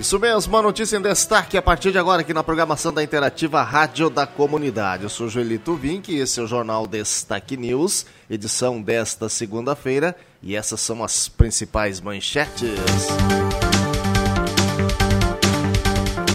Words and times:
Isso 0.00 0.18
mesmo, 0.18 0.54
uma 0.54 0.62
notícia 0.62 0.96
em 0.96 1.02
destaque 1.02 1.58
a 1.58 1.62
partir 1.62 1.92
de 1.92 1.98
agora 1.98 2.22
aqui 2.22 2.32
na 2.32 2.42
programação 2.42 2.90
da 2.90 3.02
Interativa 3.02 3.62
Rádio 3.62 4.08
da 4.08 4.26
Comunidade. 4.26 5.02
Eu 5.02 5.10
sou 5.10 5.28
Joelito 5.28 5.74
Vink 5.74 6.10
e 6.10 6.20
esse 6.20 6.40
é 6.40 6.42
o 6.42 6.46
Jornal 6.46 6.86
Destaque 6.86 7.54
News, 7.54 8.06
edição 8.30 8.80
desta 8.80 9.28
segunda-feira, 9.28 10.16
e 10.42 10.56
essas 10.56 10.80
são 10.80 11.04
as 11.04 11.28
principais 11.28 12.00
manchetes. 12.00 12.70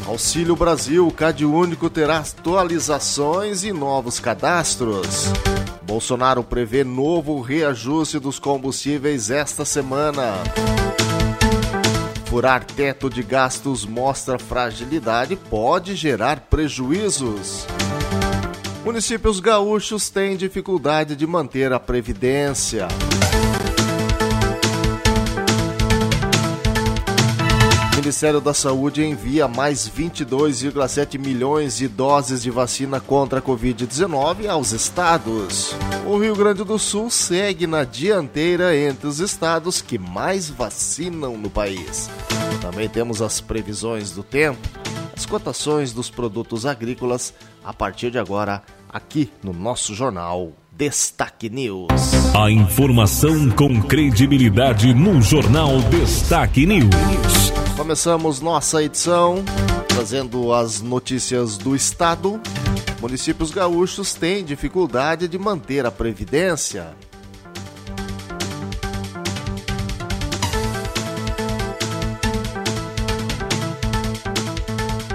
Auxílio 0.05 0.55
Brasil, 0.55 1.09
Cade 1.09 1.43
Único 1.43 1.89
terá 1.89 2.19
atualizações 2.19 3.63
e 3.63 3.73
novos 3.73 4.19
cadastros. 4.19 5.33
Bolsonaro 5.81 6.43
prevê 6.43 6.83
novo 6.83 7.41
reajuste 7.41 8.19
dos 8.19 8.37
combustíveis 8.37 9.31
esta 9.31 9.65
semana. 9.65 10.35
Furar 12.35 12.65
teto 12.65 13.09
de 13.09 13.23
gastos 13.23 13.85
mostra 13.85 14.37
fragilidade 14.37 15.35
e 15.35 15.37
pode 15.37 15.95
gerar 15.95 16.41
prejuízos. 16.49 17.65
Municípios 18.83 19.39
gaúchos 19.39 20.09
têm 20.09 20.35
dificuldade 20.35 21.15
de 21.15 21.25
manter 21.25 21.71
a 21.71 21.79
previdência. 21.79 22.89
Ministério 28.05 28.39
da 28.39 28.53
Saúde 28.53 29.03
envia 29.03 29.47
mais 29.47 29.89
22,7 29.89 31.17
milhões 31.17 31.77
de 31.77 31.87
doses 31.87 32.43
de 32.43 32.51
vacina 32.51 32.99
contra 32.99 33.39
a 33.39 33.41
Covid-19 33.41 34.47
aos 34.47 34.73
estados. 34.73 35.75
O 36.05 36.15
Rio 36.19 36.35
Grande 36.35 36.63
do 36.63 36.77
Sul 36.77 37.09
segue 37.09 37.65
na 37.65 37.83
dianteira 37.83 38.77
entre 38.77 39.07
os 39.07 39.19
estados 39.19 39.81
que 39.81 39.97
mais 39.97 40.47
vacinam 40.47 41.35
no 41.35 41.49
país. 41.49 42.07
Também 42.61 42.87
temos 42.87 43.23
as 43.23 43.41
previsões 43.41 44.11
do 44.11 44.21
tempo, 44.21 44.69
as 45.17 45.25
cotações 45.25 45.91
dos 45.91 46.11
produtos 46.11 46.63
agrícolas 46.63 47.33
a 47.63 47.73
partir 47.73 48.11
de 48.11 48.19
agora 48.19 48.61
aqui 48.87 49.31
no 49.43 49.51
nosso 49.51 49.95
jornal 49.95 50.51
Destaque 50.71 51.49
News. 51.49 51.89
A 52.39 52.51
informação 52.51 53.49
com 53.49 53.81
credibilidade 53.81 54.93
no 54.93 55.19
Jornal 55.23 55.79
Destaque 55.89 56.67
News. 56.67 57.64
Começamos 57.77 58.39
nossa 58.39 58.81
edição 58.81 59.43
trazendo 59.89 60.53
as 60.53 60.81
notícias 60.81 61.57
do 61.57 61.75
estado. 61.75 62.39
Municípios 63.01 63.51
gaúchos 63.51 64.13
têm 64.13 64.45
dificuldade 64.45 65.27
de 65.27 65.37
manter 65.37 65.85
a 65.85 65.91
previdência. 65.91 66.95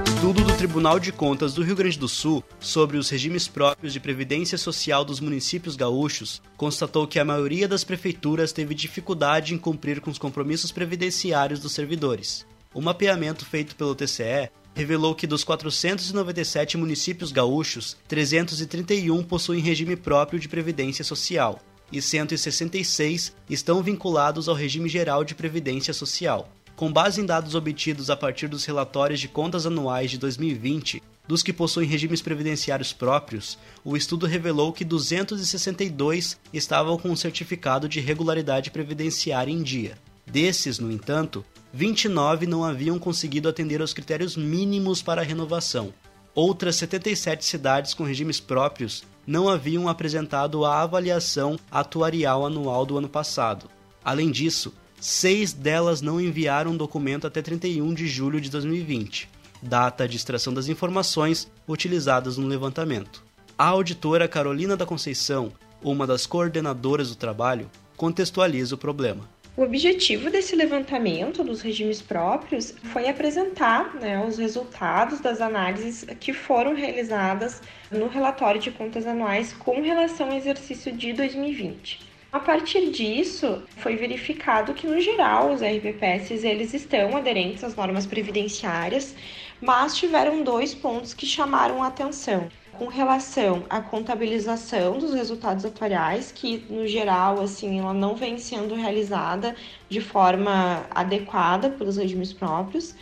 Estudo 0.07 0.45
do 0.45 0.57
Tribunal 0.59 1.01
de 1.01 1.13
Contas 1.13 1.55
do 1.55 1.63
Rio 1.63 1.75
Grande 1.75 1.99
do 1.99 2.07
Sul 2.07 2.45
sobre 2.61 2.99
os 2.99 3.09
regimes 3.09 3.49
próprios 3.49 3.95
de 3.95 3.99
previdência 3.99 4.59
social 4.59 5.03
dos 5.03 5.19
municípios 5.19 5.77
gaúchos 5.77 6.43
constatou 6.59 7.07
que 7.07 7.19
a 7.19 7.25
maioria 7.25 7.67
das 7.67 7.85
prefeituras 7.85 8.53
teve 8.53 8.75
dificuldade 8.75 9.55
em 9.55 9.59
cumprir 9.59 10.03
com 10.03 10.11
os 10.11 10.19
compromissos 10.19 10.71
previdenciários 10.71 11.59
dos 11.59 11.73
servidores. 11.73 12.50
O 12.73 12.81
mapeamento 12.81 13.45
feito 13.45 13.75
pelo 13.75 13.97
TCE 13.97 14.49
revelou 14.77 15.13
que 15.13 15.27
dos 15.27 15.43
497 15.43 16.77
municípios 16.77 17.33
gaúchos, 17.33 17.97
331 18.07 19.25
possuem 19.25 19.61
regime 19.61 19.97
próprio 19.97 20.39
de 20.39 20.49
previdência 20.49 21.05
social 21.05 21.59
e 21.91 22.01
166 22.01 23.35
estão 23.49 23.83
vinculados 23.83 24.49
ao 24.49 24.55
regime 24.55 24.89
geral 24.89 25.25
de 25.25 25.35
previdência 25.35 25.93
social. 25.93 26.49
Com 26.77 26.93
base 26.93 27.21
em 27.21 27.27
dados 27.27 27.57
obtidos 27.57 28.09
a 28.09 28.17
partir 28.17 28.47
dos 28.47 28.65
relatórios 28.65 29.19
de 29.19 29.27
contas 29.27 29.67
anuais 29.67 30.13
de 30.13 30.19
2020, 30.19 31.03
dos 31.27 31.43
que 31.43 31.53
possuem 31.53 31.89
regimes 31.89 32.23
previdenciários 32.23 32.93
próprios, 32.93 33.59
o 33.85 33.97
estudo 33.97 34.27
revelou 34.27 34.73
que 34.73 34.85
262 34.85 36.39
estavam 36.53 36.97
com 36.97 37.11
um 37.11 37.17
certificado 37.17 37.89
de 37.89 37.99
regularidade 37.99 38.71
previdenciária 38.71 39.51
em 39.51 39.61
dia. 39.61 39.99
Desses, 40.25 40.79
no 40.79 40.93
entanto, 40.93 41.45
29 41.73 42.47
não 42.47 42.65
haviam 42.65 42.99
conseguido 42.99 43.49
atender 43.49 43.81
aos 43.81 43.93
critérios 43.93 44.37
mínimos 44.37 45.03
para 45.03 45.23
a 45.23 45.25
renovação. 45.25 45.95
Outras 46.35 46.77
77 46.77 47.45
cidades 47.45 47.95
com 47.95 48.05
regimes 48.05 48.41
próprios 48.41 49.05
não 49.27 49.49
haviam 49.49 49.89
apresentado 49.89 50.65
a 50.65 50.83
avaliação 50.83 51.59
atuarial 51.71 52.45
anual 52.45 52.85
do 52.85 52.99
ano 52.99 53.09
passado. 53.09 53.71
Além 54.05 54.31
disso, 54.31 54.73
seis 55.01 55.53
delas 55.53 56.01
não 56.01 56.21
enviaram 56.21 56.77
documento 56.77 57.27
até 57.27 57.41
31 57.41 57.95
de 57.95 58.09
julho 58.09 58.41
de 58.41 58.51
2020, 58.51 59.29
data 59.63 60.09
de 60.09 60.17
extração 60.17 60.53
das 60.53 60.69
informações 60.69 61.51
utilizadas 61.69 62.37
no 62.37 62.47
levantamento. 62.47 63.23
A 63.57 63.67
auditora 63.67 64.27
Carolina 64.27 64.77
da 64.77 64.87
Conceição, 64.87 65.53
uma 65.83 66.07
das 66.07 66.27
coordenadoras 66.27 67.11
do 67.11 67.17
trabalho, 67.17 67.71
contextualiza 67.97 68.75
o 68.75 68.79
problema. 68.79 69.29
O 69.57 69.63
objetivo 69.63 70.31
desse 70.31 70.55
levantamento 70.55 71.43
dos 71.43 71.61
regimes 71.61 72.01
próprios 72.01 72.73
foi 72.85 73.09
apresentar 73.09 73.95
né, 73.97 74.25
os 74.25 74.39
resultados 74.39 75.21
das 75.21 75.41
análises 75.41 76.05
que 76.21 76.33
foram 76.33 76.73
realizadas 76.73 77.61
no 77.91 78.07
relatório 78.07 78.61
de 78.61 78.71
contas 78.71 79.07
anuais 79.07 79.53
com 79.53 79.83
relação 79.83 80.31
ao 80.31 80.37
exercício 80.37 80.93
de 80.93 81.13
2020. 81.13 81.99
A 82.33 82.39
partir 82.39 82.91
disso, 82.91 83.65
foi 83.77 83.97
verificado 83.97 84.73
que 84.73 84.87
no 84.87 85.01
geral 85.01 85.53
os 85.53 85.61
RPPS 85.61 86.45
eles 86.45 86.73
estão 86.73 87.17
aderentes 87.17 87.65
às 87.65 87.75
normas 87.75 88.07
previdenciárias, 88.07 89.17
mas 89.61 89.97
tiveram 89.97 90.45
dois 90.45 90.73
pontos 90.75 91.13
que 91.13 91.27
chamaram 91.27 91.83
atenção 91.83 92.49
com 92.73 92.87
relação 92.87 93.65
à 93.69 93.81
contabilização 93.81 94.99
dos 94.99 95.13
resultados 95.13 95.65
atuariais, 95.65 96.33
que 96.33 96.65
no 96.71 96.87
geral 96.87 97.41
assim 97.41 97.79
ela 97.79 97.93
não 97.93 98.15
vem 98.15 98.39
sendo 98.39 98.75
realizada 98.75 99.55
de 99.89 100.01
forma 100.01 100.87
adequada 100.91 101.71
pelos 101.71 101.97
regimes 101.97 102.33
próprios, 102.33 102.95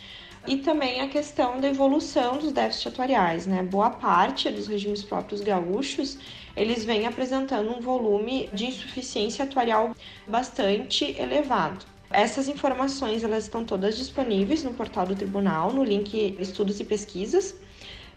e 0.47 0.57
também 0.57 1.01
a 1.01 1.07
questão 1.07 1.59
da 1.59 1.67
evolução 1.67 2.37
dos 2.37 2.51
déficits 2.51 2.87
atuariais, 2.87 3.45
né? 3.45 3.61
Boa 3.61 3.89
parte 3.89 4.49
dos 4.49 4.67
regimes 4.67 5.03
próprios 5.03 5.41
gaúchos 5.41 6.17
eles 6.55 6.83
vêm 6.83 7.07
apresentando 7.07 7.69
um 7.71 7.79
volume 7.79 8.49
de 8.51 8.65
insuficiência 8.65 9.45
atuarial 9.45 9.95
bastante 10.27 11.15
elevado. 11.17 11.85
Essas 12.11 12.47
informações 12.49 13.23
elas 13.23 13.43
estão 13.45 13.63
todas 13.63 13.95
disponíveis 13.95 14.63
no 14.63 14.73
portal 14.73 15.05
do 15.05 15.15
tribunal, 15.15 15.71
no 15.71 15.83
link 15.83 16.35
Estudos 16.39 16.79
e 16.79 16.83
Pesquisas. 16.83 17.55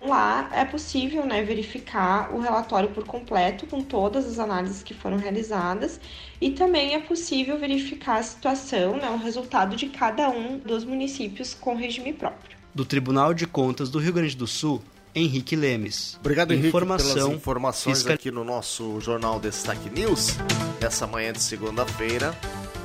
Lá 0.04 0.50
é 0.52 0.64
possível 0.64 1.24
né, 1.24 1.44
verificar 1.44 2.34
o 2.34 2.40
relatório 2.40 2.88
por 2.88 3.04
completo 3.04 3.66
com 3.66 3.82
todas 3.82 4.26
as 4.26 4.38
análises 4.40 4.82
que 4.82 4.92
foram 4.92 5.16
realizadas 5.16 6.00
e 6.40 6.50
também 6.50 6.94
é 6.94 6.98
possível 6.98 7.56
verificar 7.56 8.18
a 8.18 8.22
situação, 8.22 8.96
né, 8.96 9.08
o 9.10 9.16
resultado 9.16 9.76
de 9.76 9.86
cada 9.86 10.28
um 10.28 10.58
dos 10.58 10.84
municípios 10.84 11.54
com 11.54 11.76
regime 11.76 12.12
próprio. 12.12 12.56
Do 12.74 12.84
Tribunal 12.84 13.32
de 13.32 13.46
Contas 13.46 13.90
do 13.90 14.00
Rio 14.00 14.12
Grande 14.12 14.36
do 14.36 14.46
Sul, 14.46 14.82
Henrique 15.14 15.54
Lemes. 15.54 16.16
Obrigado, 16.18 16.52
Henrique, 16.52 16.68
Informação, 16.68 17.14
pelas 17.14 17.36
informações 17.36 17.98
fiscal... 17.98 18.14
aqui 18.14 18.30
no 18.30 18.42
nosso 18.42 19.00
Jornal 19.00 19.38
Destaque 19.38 19.88
News, 19.88 20.36
nessa 20.80 21.06
manhã 21.06 21.32
de 21.32 21.42
segunda-feira. 21.42 22.36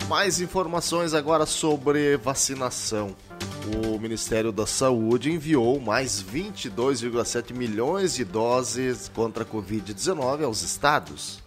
Mais 0.08 0.40
informações 0.40 1.14
agora 1.14 1.46
sobre 1.46 2.16
vacinação. 2.18 3.16
O 3.76 4.00
Ministério 4.00 4.52
da 4.52 4.66
Saúde 4.66 5.32
enviou 5.32 5.80
mais 5.80 6.24
22,7 6.24 7.54
milhões 7.54 8.16
de 8.16 8.24
doses 8.24 9.12
contra 9.14 9.44
a 9.44 9.46
Covid-19 9.46 10.44
aos 10.44 10.62
estados. 10.62 11.40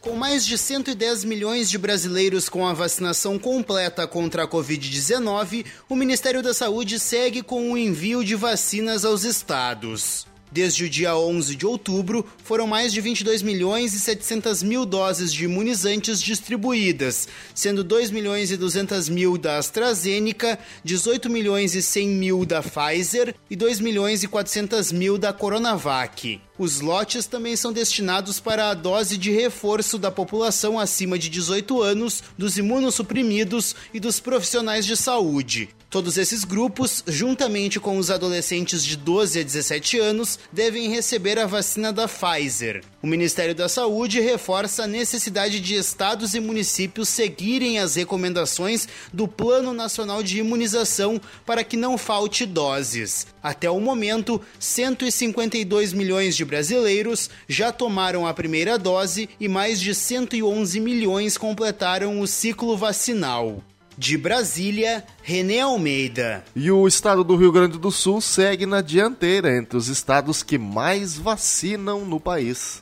Com 0.00 0.14
mais 0.14 0.46
de 0.46 0.56
110 0.56 1.24
milhões 1.24 1.68
de 1.68 1.76
brasileiros 1.76 2.48
com 2.48 2.66
a 2.66 2.72
vacinação 2.72 3.38
completa 3.38 4.06
contra 4.06 4.44
a 4.44 4.48
Covid-19, 4.48 5.66
o 5.88 5.94
Ministério 5.94 6.42
da 6.42 6.54
Saúde 6.54 6.98
segue 6.98 7.42
com 7.42 7.72
o 7.72 7.76
envio 7.76 8.24
de 8.24 8.34
vacinas 8.34 9.04
aos 9.04 9.24
estados. 9.24 10.26
Desde 10.50 10.84
o 10.84 10.88
dia 10.88 11.16
11 11.16 11.54
de 11.54 11.66
outubro, 11.66 12.24
foram 12.42 12.66
mais 12.66 12.92
de 12.92 13.00
22 13.00 13.42
milhões 13.42 13.92
e 13.92 14.00
700 14.00 14.62
mil 14.62 14.86
doses 14.86 15.32
de 15.32 15.44
imunizantes 15.44 16.22
distribuídas, 16.22 17.28
sendo 17.54 17.84
2 17.84 18.10
milhões 18.10 18.50
e 18.50 18.56
200 18.56 19.08
mil 19.08 19.36
da 19.36 19.58
AstraZeneca, 19.58 20.58
18 20.82 21.28
milhões 21.28 21.74
e 21.74 21.82
100 21.82 22.08
mil 22.08 22.44
da 22.46 22.62
Pfizer 22.62 23.34
e 23.50 23.56
2 23.56 23.80
milhões 23.80 24.22
e 24.22 24.28
400 24.28 24.92
mil 24.92 25.18
da 25.18 25.32
Coronavac. 25.32 26.40
Os 26.58 26.80
lotes 26.80 27.26
também 27.26 27.54
são 27.54 27.72
destinados 27.72 28.40
para 28.40 28.70
a 28.70 28.74
dose 28.74 29.16
de 29.16 29.30
reforço 29.30 29.96
da 29.96 30.10
população 30.10 30.78
acima 30.78 31.18
de 31.18 31.28
18 31.28 31.80
anos, 31.82 32.22
dos 32.36 32.58
imunossuprimidos 32.58 33.76
e 33.94 34.00
dos 34.00 34.18
profissionais 34.18 34.84
de 34.84 34.96
saúde. 34.96 35.68
Todos 35.90 36.18
esses 36.18 36.44
grupos, 36.44 37.02
juntamente 37.06 37.80
com 37.80 37.96
os 37.96 38.10
adolescentes 38.10 38.84
de 38.84 38.94
12 38.94 39.40
a 39.40 39.42
17 39.42 39.98
anos, 39.98 40.38
devem 40.52 40.90
receber 40.90 41.38
a 41.38 41.46
vacina 41.46 41.90
da 41.90 42.06
Pfizer. 42.06 42.84
O 43.02 43.06
Ministério 43.06 43.54
da 43.54 43.70
Saúde 43.70 44.20
reforça 44.20 44.84
a 44.84 44.86
necessidade 44.86 45.58
de 45.60 45.76
estados 45.76 46.34
e 46.34 46.40
municípios 46.40 47.08
seguirem 47.08 47.78
as 47.78 47.94
recomendações 47.94 48.86
do 49.14 49.26
Plano 49.26 49.72
Nacional 49.72 50.22
de 50.22 50.40
Imunização 50.40 51.18
para 51.46 51.64
que 51.64 51.74
não 51.74 51.96
falte 51.96 52.44
doses. 52.44 53.26
Até 53.42 53.70
o 53.70 53.80
momento, 53.80 54.38
152 54.60 55.94
milhões 55.94 56.36
de 56.36 56.44
brasileiros 56.44 57.30
já 57.48 57.72
tomaram 57.72 58.26
a 58.26 58.34
primeira 58.34 58.78
dose 58.78 59.26
e 59.40 59.48
mais 59.48 59.80
de 59.80 59.94
111 59.94 60.80
milhões 60.80 61.38
completaram 61.38 62.20
o 62.20 62.26
ciclo 62.26 62.76
vacinal. 62.76 63.64
De 63.98 64.16
Brasília, 64.16 65.04
René 65.24 65.60
Almeida. 65.60 66.44
E 66.54 66.70
o 66.70 66.86
estado 66.86 67.24
do 67.24 67.34
Rio 67.34 67.50
Grande 67.50 67.78
do 67.78 67.90
Sul 67.90 68.20
segue 68.20 68.64
na 68.64 68.80
dianteira 68.80 69.56
entre 69.56 69.76
os 69.76 69.88
estados 69.88 70.40
que 70.40 70.56
mais 70.56 71.18
vacinam 71.18 72.06
no 72.06 72.20
país. 72.20 72.80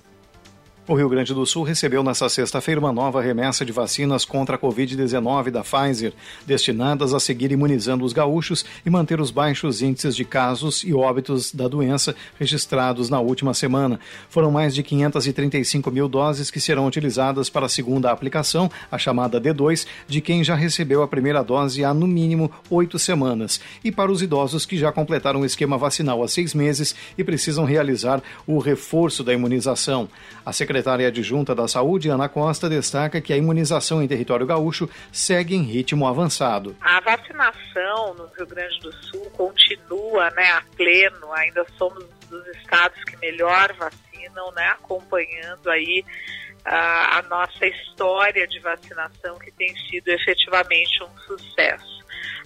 O 0.88 0.94
Rio 0.94 1.08
Grande 1.08 1.34
do 1.34 1.44
Sul 1.44 1.64
recebeu 1.64 2.00
nesta 2.04 2.28
sexta-feira 2.28 2.78
uma 2.78 2.92
nova 2.92 3.20
remessa 3.20 3.64
de 3.64 3.72
vacinas 3.72 4.24
contra 4.24 4.54
a 4.54 4.58
Covid-19 4.58 5.50
da 5.50 5.64
Pfizer, 5.64 6.12
destinadas 6.46 7.12
a 7.12 7.18
seguir 7.18 7.50
imunizando 7.50 8.04
os 8.04 8.12
gaúchos 8.12 8.64
e 8.84 8.90
manter 8.90 9.20
os 9.20 9.32
baixos 9.32 9.82
índices 9.82 10.14
de 10.14 10.24
casos 10.24 10.84
e 10.84 10.94
óbitos 10.94 11.52
da 11.52 11.66
doença 11.66 12.14
registrados 12.38 13.10
na 13.10 13.18
última 13.18 13.52
semana. 13.52 13.98
Foram 14.28 14.52
mais 14.52 14.76
de 14.76 14.84
535 14.84 15.90
mil 15.90 16.08
doses 16.08 16.52
que 16.52 16.60
serão 16.60 16.86
utilizadas 16.86 17.50
para 17.50 17.66
a 17.66 17.68
segunda 17.68 18.12
aplicação, 18.12 18.70
a 18.88 18.96
chamada 18.96 19.40
D2, 19.40 19.88
de 20.06 20.20
quem 20.20 20.44
já 20.44 20.54
recebeu 20.54 21.02
a 21.02 21.08
primeira 21.08 21.42
dose 21.42 21.84
há 21.84 21.92
no 21.92 22.06
mínimo 22.06 22.48
oito 22.70 22.96
semanas, 22.96 23.60
e 23.82 23.90
para 23.90 24.12
os 24.12 24.22
idosos 24.22 24.64
que 24.64 24.78
já 24.78 24.92
completaram 24.92 25.40
o 25.40 25.44
esquema 25.44 25.76
vacinal 25.76 26.22
há 26.22 26.28
seis 26.28 26.54
meses 26.54 26.94
e 27.18 27.24
precisam 27.24 27.64
realizar 27.64 28.22
o 28.46 28.60
reforço 28.60 29.24
da 29.24 29.34
imunização. 29.34 30.08
A 30.44 30.52
secretária 30.76 31.08
adjunta 31.08 31.54
da 31.54 31.66
Saúde, 31.66 32.10
Ana 32.10 32.28
Costa, 32.28 32.68
destaca 32.68 33.20
que 33.20 33.32
a 33.32 33.36
imunização 33.36 34.02
em 34.02 34.08
território 34.08 34.44
gaúcho 34.44 34.88
segue 35.10 35.54
em 35.54 35.62
ritmo 35.62 36.06
avançado. 36.06 36.76
A 36.82 37.00
vacinação 37.00 38.14
no 38.14 38.26
Rio 38.36 38.46
Grande 38.46 38.78
do 38.80 38.92
Sul 38.92 39.30
continua 39.30 40.30
né, 40.32 40.50
a 40.50 40.62
pleno, 40.76 41.32
ainda 41.32 41.64
somos 41.78 42.04
dos 42.28 42.46
estados 42.48 43.02
que 43.04 43.16
melhor 43.18 43.72
vacinam, 43.74 44.52
né, 44.54 44.68
acompanhando 44.68 45.70
aí 45.70 46.04
a, 46.64 47.18
a 47.18 47.22
nossa 47.22 47.66
história 47.66 48.46
de 48.46 48.58
vacinação 48.60 49.38
que 49.38 49.50
tem 49.52 49.74
sido 49.88 50.08
efetivamente 50.08 51.02
um 51.02 51.18
sucesso. 51.20 51.95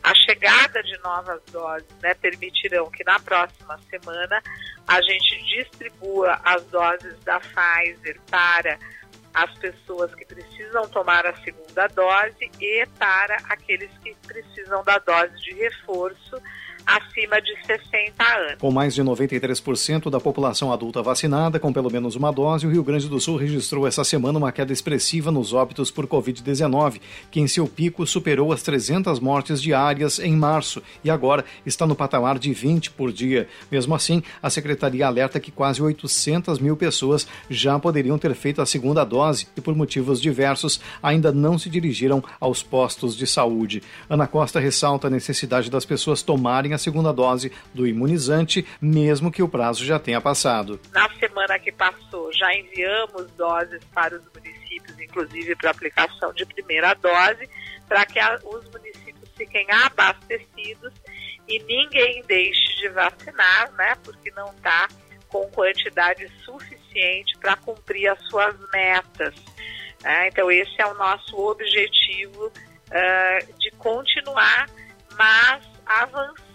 A 0.02 0.14
chegada 0.14 0.82
de 0.82 0.98
novas 0.98 1.42
doses 1.52 1.88
né, 2.02 2.14
permitirão 2.14 2.90
que 2.90 3.04
na 3.04 3.18
próxima 3.20 3.78
semana 3.90 4.42
a 4.88 5.00
gente 5.02 5.44
distribua 5.44 6.40
as 6.44 6.64
doses 6.64 7.18
da 7.24 7.38
Pfizer 7.38 8.18
para 8.30 8.78
as 9.34 9.52
pessoas 9.58 10.12
que 10.14 10.24
precisam 10.24 10.88
tomar 10.88 11.26
a 11.26 11.36
segunda 11.36 11.86
dose 11.88 12.50
e 12.60 12.86
para 12.98 13.36
aqueles 13.48 13.90
que 13.98 14.14
precisam 14.26 14.82
da 14.84 14.98
dose 14.98 15.36
de 15.42 15.54
reforço 15.54 16.42
acima 16.86 17.40
de 17.40 17.54
60 17.66 18.24
anos. 18.24 18.54
Com 18.58 18.70
mais 18.70 18.94
de 18.94 19.02
93% 19.02 20.10
da 20.10 20.20
população 20.20 20.72
adulta 20.72 21.02
vacinada 21.02 21.58
com 21.58 21.72
pelo 21.72 21.90
menos 21.90 22.16
uma 22.16 22.32
dose, 22.32 22.66
o 22.66 22.70
Rio 22.70 22.82
Grande 22.82 23.08
do 23.08 23.20
Sul 23.20 23.36
registrou 23.36 23.86
essa 23.86 24.04
semana 24.04 24.38
uma 24.38 24.52
queda 24.52 24.72
expressiva 24.72 25.30
nos 25.30 25.52
óbitos 25.52 25.90
por 25.90 26.06
Covid-19, 26.06 27.00
que 27.30 27.40
em 27.40 27.46
seu 27.46 27.66
pico 27.66 28.06
superou 28.06 28.52
as 28.52 28.62
300 28.62 29.20
mortes 29.20 29.60
diárias 29.60 30.18
em 30.18 30.34
março 30.34 30.82
e 31.04 31.10
agora 31.10 31.44
está 31.64 31.86
no 31.86 31.94
patamar 31.94 32.38
de 32.38 32.52
20 32.52 32.90
por 32.92 33.12
dia. 33.12 33.48
Mesmo 33.70 33.94
assim, 33.94 34.22
a 34.42 34.50
secretaria 34.50 35.06
alerta 35.06 35.40
que 35.40 35.50
quase 35.50 35.82
800 35.82 36.58
mil 36.58 36.76
pessoas 36.76 37.26
já 37.48 37.78
poderiam 37.78 38.18
ter 38.18 38.34
feito 38.34 38.60
a 38.60 38.66
segunda 38.66 39.04
dose 39.04 39.46
e, 39.56 39.60
por 39.60 39.74
motivos 39.74 40.20
diversos, 40.20 40.80
ainda 41.02 41.32
não 41.32 41.58
se 41.58 41.68
dirigiram 41.68 42.22
aos 42.40 42.62
postos 42.62 43.16
de 43.16 43.26
saúde. 43.26 43.82
Ana 44.08 44.26
Costa 44.26 44.60
ressalta 44.60 45.06
a 45.06 45.10
necessidade 45.10 45.70
das 45.70 45.84
pessoas 45.84 46.22
tomarem 46.22 46.69
a 46.74 46.78
segunda 46.78 47.12
dose 47.12 47.52
do 47.74 47.86
imunizante, 47.86 48.66
mesmo 48.80 49.30
que 49.30 49.42
o 49.42 49.48
prazo 49.48 49.84
já 49.84 49.98
tenha 49.98 50.20
passado. 50.20 50.80
Na 50.92 51.08
semana 51.18 51.58
que 51.58 51.72
passou, 51.72 52.32
já 52.32 52.54
enviamos 52.54 53.30
doses 53.32 53.82
para 53.94 54.16
os 54.16 54.22
municípios, 54.34 54.98
inclusive 55.00 55.56
para 55.56 55.70
aplicação 55.70 56.32
de 56.32 56.44
primeira 56.46 56.94
dose, 56.94 57.48
para 57.88 58.04
que 58.06 58.18
a, 58.18 58.38
os 58.44 58.68
municípios 58.70 59.28
fiquem 59.36 59.66
abastecidos 59.70 60.92
e 61.48 61.58
ninguém 61.64 62.22
deixe 62.26 62.76
de 62.80 62.88
vacinar, 62.90 63.72
né? 63.72 63.94
Porque 64.04 64.30
não 64.32 64.50
está 64.52 64.88
com 65.28 65.48
quantidade 65.50 66.28
suficiente 66.44 67.36
para 67.38 67.56
cumprir 67.56 68.08
as 68.08 68.20
suas 68.28 68.54
metas. 68.72 69.34
Né? 70.02 70.28
Então, 70.28 70.50
esse 70.50 70.80
é 70.80 70.86
o 70.86 70.94
nosso 70.94 71.36
objetivo 71.38 72.46
uh, 72.46 73.58
de 73.58 73.70
continuar, 73.72 74.68
mas 75.16 75.64
avançar. 75.86 76.49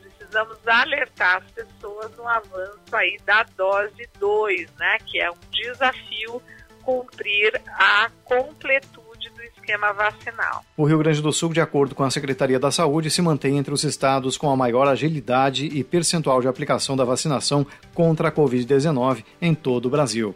Precisamos 0.00 0.56
alertar 0.66 1.36
as 1.36 1.50
pessoas 1.52 2.14
no 2.16 2.26
avanço 2.26 2.94
aí 2.94 3.16
da 3.24 3.44
dose 3.56 4.08
2, 4.18 4.70
né? 4.78 4.98
Que 5.06 5.20
é 5.20 5.30
um 5.30 5.36
desafio 5.50 6.42
cumprir 6.82 7.60
a 7.68 8.08
completude 8.24 9.28
do 9.34 9.42
esquema 9.42 9.92
vacinal. 9.92 10.64
O 10.76 10.84
Rio 10.84 10.98
Grande 10.98 11.20
do 11.20 11.32
Sul, 11.32 11.52
de 11.52 11.60
acordo 11.60 11.94
com 11.94 12.04
a 12.04 12.10
Secretaria 12.10 12.60
da 12.60 12.70
Saúde, 12.70 13.10
se 13.10 13.20
mantém 13.20 13.58
entre 13.58 13.74
os 13.74 13.82
estados 13.82 14.38
com 14.38 14.48
a 14.48 14.56
maior 14.56 14.86
agilidade 14.86 15.66
e 15.66 15.82
percentual 15.82 16.40
de 16.40 16.46
aplicação 16.46 16.96
da 16.96 17.04
vacinação 17.04 17.66
contra 17.92 18.28
a 18.28 18.32
Covid-19 18.32 19.24
em 19.42 19.54
todo 19.54 19.86
o 19.86 19.90
Brasil. 19.90 20.34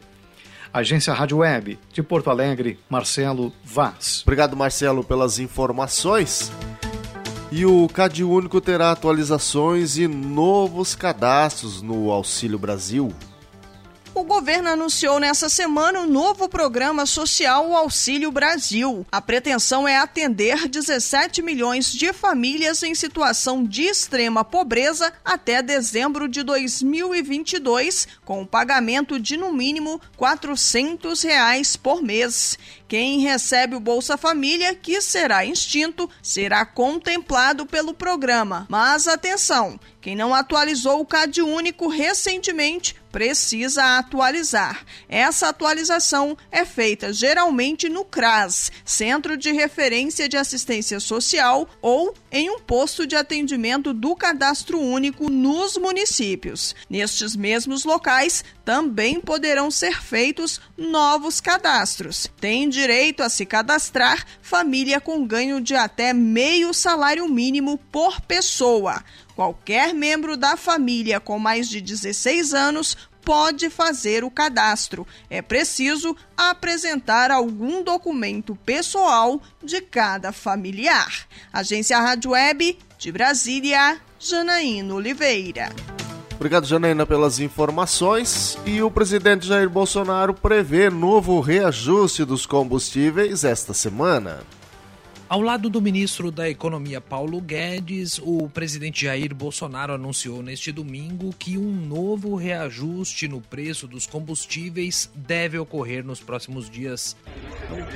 Agência 0.73 1.13
Rádio 1.13 1.39
Web, 1.39 1.79
de 1.93 2.03
Porto 2.03 2.31
Alegre, 2.31 2.79
Marcelo 2.89 3.53
Vaz. 3.65 4.23
Obrigado, 4.23 4.57
Marcelo, 4.57 5.03
pelas 5.03 5.39
informações. 5.39 6.53
E 7.53 7.67
o 7.67 7.89
Cade 7.89 8.23
Único 8.23 8.61
terá 8.61 8.93
atualizações 8.93 9.97
e 9.99 10.07
novos 10.07 10.95
cadastros 10.95 11.83
no 11.83 12.13
Auxílio 12.13 12.61
Brasil. 12.61 13.13
O 14.13 14.25
governo 14.25 14.69
anunciou 14.69 15.21
nessa 15.21 15.49
semana 15.49 16.01
um 16.01 16.07
novo 16.07 16.49
programa 16.49 17.07
social, 17.07 17.71
o 17.71 17.77
Auxílio 17.77 18.31
Brasil. 18.31 19.07
A 19.11 19.21
pretensão 19.21 19.87
é 19.87 19.97
atender 19.97 20.69
17 20.69 21.41
milhões 21.43 21.93
de 21.93 22.13
famílias 22.13 22.83
em 22.83 22.95
situação 22.95 23.65
de 23.65 23.83
extrema 23.83 24.45
pobreza 24.45 25.13
até 25.25 25.63
dezembro 25.63 26.29
de 26.29 26.43
2022, 26.43 28.09
com 28.25 28.43
o 28.43 28.47
pagamento 28.47 29.19
de 29.19 29.37
no 29.37 29.53
mínimo 29.53 30.01
400 30.17 31.23
reais 31.23 31.77
por 31.77 32.03
mês. 32.03 32.59
Quem 32.91 33.21
recebe 33.21 33.77
o 33.77 33.81
Bolsa 33.81 34.17
Família, 34.17 34.75
que 34.75 35.01
será 35.01 35.45
extinto, 35.45 36.11
será 36.21 36.67
contemplado 36.67 37.65
pelo 37.65 37.95
programa. 37.95 38.67
Mas 38.69 39.07
atenção, 39.07 39.79
quem 40.01 40.17
não 40.17 40.35
atualizou 40.35 41.01
o 41.01 41.07
CAD 41.07 41.41
único 41.41 41.87
recentemente 41.87 42.97
precisa 43.13 43.99
atualizar. 43.99 44.85
Essa 45.09 45.49
atualização 45.49 46.37
é 46.51 46.65
feita 46.65 47.13
geralmente 47.13 47.89
no 47.89 48.05
CRAS, 48.05 48.71
Centro 48.85 49.37
de 49.37 49.53
Referência 49.53 50.29
de 50.29 50.37
Assistência 50.37 50.99
Social, 51.01 51.69
ou 51.83 52.15
em 52.31 52.49
um 52.51 52.61
posto 52.61 53.07
de 53.07 53.17
atendimento 53.17 53.93
do 53.93 54.15
Cadastro 54.15 54.81
Único 54.81 55.29
nos 55.29 55.77
municípios. 55.77 56.75
Nestes 56.89 57.37
mesmos 57.37 57.85
locais 57.85 58.45
também 58.71 59.21
poderão 59.21 59.69
ser 59.69 60.01
feitos 60.01 60.61
novos 60.79 61.41
cadastros. 61.41 62.29
Tem 62.41 62.69
direito 62.69 63.21
a 63.21 63.29
se 63.29 63.45
cadastrar 63.45 64.25
família 64.41 65.01
com 65.01 65.27
ganho 65.27 65.61
de 65.61 65.75
até 65.75 66.13
meio 66.13 66.73
salário 66.73 67.29
mínimo 67.29 67.77
por 67.91 68.21
pessoa. 68.21 69.03
Qualquer 69.35 69.93
membro 69.93 70.37
da 70.37 70.57
família 70.57 71.19
com 71.19 71.37
mais 71.37 71.69
de 71.69 71.81
16 71.81 72.55
anos 72.55 72.97
pode 73.25 73.69
fazer 73.69 74.23
o 74.23 74.31
cadastro. 74.31 75.05
É 75.29 75.43
preciso 75.43 76.17
apresentar 76.37 77.33
algum 77.33 77.83
documento 77.83 78.55
pessoal 78.55 79.43
de 79.61 79.81
cada 79.81 80.31
familiar. 80.31 81.27
Agência 81.53 81.99
Rádio 81.99 82.31
Web 82.31 82.79
de 82.97 83.11
Brasília, 83.11 84.01
Janaína 84.17 84.95
Oliveira. 84.95 85.71
Obrigado, 86.41 86.67
Janaína, 86.67 87.05
pelas 87.05 87.39
informações. 87.39 88.59
E 88.65 88.81
o 88.81 88.91
presidente 88.91 89.47
Jair 89.47 89.69
Bolsonaro 89.69 90.33
prevê 90.33 90.89
novo 90.89 91.39
reajuste 91.39 92.25
dos 92.25 92.47
combustíveis 92.47 93.45
esta 93.45 93.75
semana. 93.75 94.41
Ao 95.29 95.43
lado 95.43 95.69
do 95.69 95.83
ministro 95.83 96.31
da 96.31 96.49
Economia 96.49 96.99
Paulo 96.99 97.43
Guedes, 97.43 98.19
o 98.25 98.49
presidente 98.49 99.05
Jair 99.05 99.35
Bolsonaro 99.35 99.93
anunciou 99.93 100.43
neste 100.43 100.73
domingo 100.73 101.31
que 101.39 101.59
um 101.59 101.71
novo 101.73 102.35
reajuste 102.37 103.29
no 103.29 103.43
preço 103.43 103.87
dos 103.87 104.07
combustíveis 104.07 105.11
deve 105.15 105.59
ocorrer 105.59 106.03
nos 106.03 106.21
próximos 106.21 106.71
dias. 106.71 107.19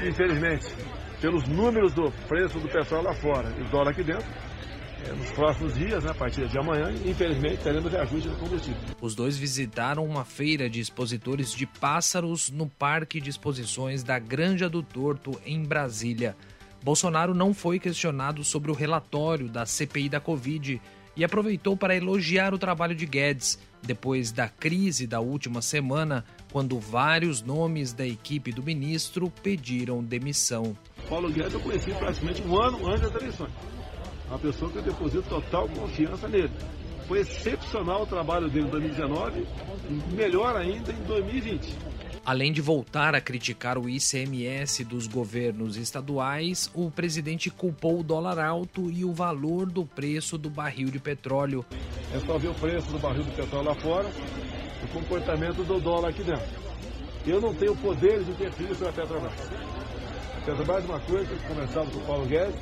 Infelizmente, 0.06 0.66
pelos 1.18 1.48
números 1.48 1.94
do 1.94 2.12
preço 2.28 2.60
do 2.60 2.68
petróleo 2.68 3.04
lá 3.04 3.14
fora 3.14 3.50
e 3.58 3.62
o 3.62 3.68
dólar 3.70 3.92
aqui 3.92 4.02
dentro, 4.04 4.26
nos 5.12 5.30
próximos 5.32 5.74
dias, 5.74 6.04
né, 6.04 6.10
a 6.10 6.14
partir 6.14 6.46
de 6.48 6.58
amanhã, 6.58 6.92
infelizmente, 7.04 7.62
teremos 7.62 7.90
reajuste 7.90 8.28
do 8.28 8.36
combustível. 8.36 8.80
Os 9.00 9.14
dois 9.14 9.36
visitaram 9.36 10.04
uma 10.04 10.24
feira 10.24 10.68
de 10.68 10.80
expositores 10.80 11.52
de 11.52 11.66
pássaros 11.66 12.50
no 12.50 12.68
Parque 12.68 13.20
de 13.20 13.30
Exposições 13.30 14.02
da 14.02 14.18
Granja 14.18 14.68
do 14.68 14.82
Torto, 14.82 15.40
em 15.44 15.62
Brasília. 15.62 16.36
Bolsonaro 16.82 17.34
não 17.34 17.54
foi 17.54 17.78
questionado 17.78 18.44
sobre 18.44 18.70
o 18.70 18.74
relatório 18.74 19.48
da 19.48 19.64
CPI 19.64 20.08
da 20.08 20.20
Covid 20.20 20.80
e 21.16 21.24
aproveitou 21.24 21.76
para 21.76 21.96
elogiar 21.96 22.52
o 22.52 22.58
trabalho 22.58 22.94
de 22.94 23.06
Guedes, 23.06 23.58
depois 23.82 24.32
da 24.32 24.48
crise 24.48 25.06
da 25.06 25.20
última 25.20 25.62
semana, 25.62 26.24
quando 26.52 26.78
vários 26.78 27.42
nomes 27.42 27.92
da 27.92 28.06
equipe 28.06 28.52
do 28.52 28.62
ministro 28.62 29.30
pediram 29.42 30.02
demissão. 30.02 30.76
Paulo 31.08 31.30
Guedes 31.30 31.54
eu 31.54 31.60
conheci 31.60 31.90
praticamente 31.92 32.42
um 32.42 32.60
ano 32.60 32.86
antes 32.86 33.10
das 33.10 33.22
eleições 33.22 33.52
uma 34.28 34.38
pessoa 34.38 34.70
que 34.70 34.78
eu 34.78 34.82
deposito 34.82 35.28
total 35.28 35.68
confiança 35.68 36.28
nele. 36.28 36.50
Foi 37.06 37.20
excepcional 37.20 38.02
o 38.02 38.06
trabalho 38.06 38.48
dele 38.48 38.66
em 38.66 38.70
2019, 38.70 39.46
melhor 40.12 40.56
ainda 40.56 40.90
em 40.92 41.02
2020. 41.02 41.76
Além 42.26 42.50
de 42.50 42.62
voltar 42.62 43.14
a 43.14 43.20
criticar 43.20 43.76
o 43.76 43.86
ICMS 43.86 44.82
dos 44.82 45.06
governos 45.06 45.76
estaduais, 45.76 46.70
o 46.74 46.90
presidente 46.90 47.50
culpou 47.50 48.00
o 48.00 48.02
dólar 48.02 48.38
alto 48.38 48.90
e 48.90 49.04
o 49.04 49.12
valor 49.12 49.66
do 49.66 49.84
preço 49.84 50.38
do 50.38 50.48
barril 50.48 50.88
de 50.88 50.98
petróleo. 50.98 51.62
É 52.14 52.18
só 52.20 52.38
ver 52.38 52.48
o 52.48 52.54
preço 52.54 52.90
do 52.90 52.98
barril 52.98 53.24
de 53.24 53.32
petróleo 53.32 53.68
lá 53.68 53.74
fora, 53.74 54.08
o 54.82 54.88
comportamento 54.88 55.62
do 55.64 55.78
dólar 55.78 56.08
aqui 56.08 56.22
dentro. 56.22 56.64
Eu 57.26 57.42
não 57.42 57.54
tenho 57.54 57.76
poder 57.76 58.24
de 58.24 58.30
interferir 58.30 58.74
sobre 58.74 58.88
a 58.88 58.92
Petrobras. 58.92 59.50
A 60.36 60.40
Petrobras 60.46 60.84
é 60.84 60.88
uma 60.88 61.00
coisa 61.00 61.26
que 61.26 61.46
começava 61.46 61.90
com 61.90 61.98
o 61.98 62.06
Paulo 62.06 62.26
Guedes, 62.26 62.54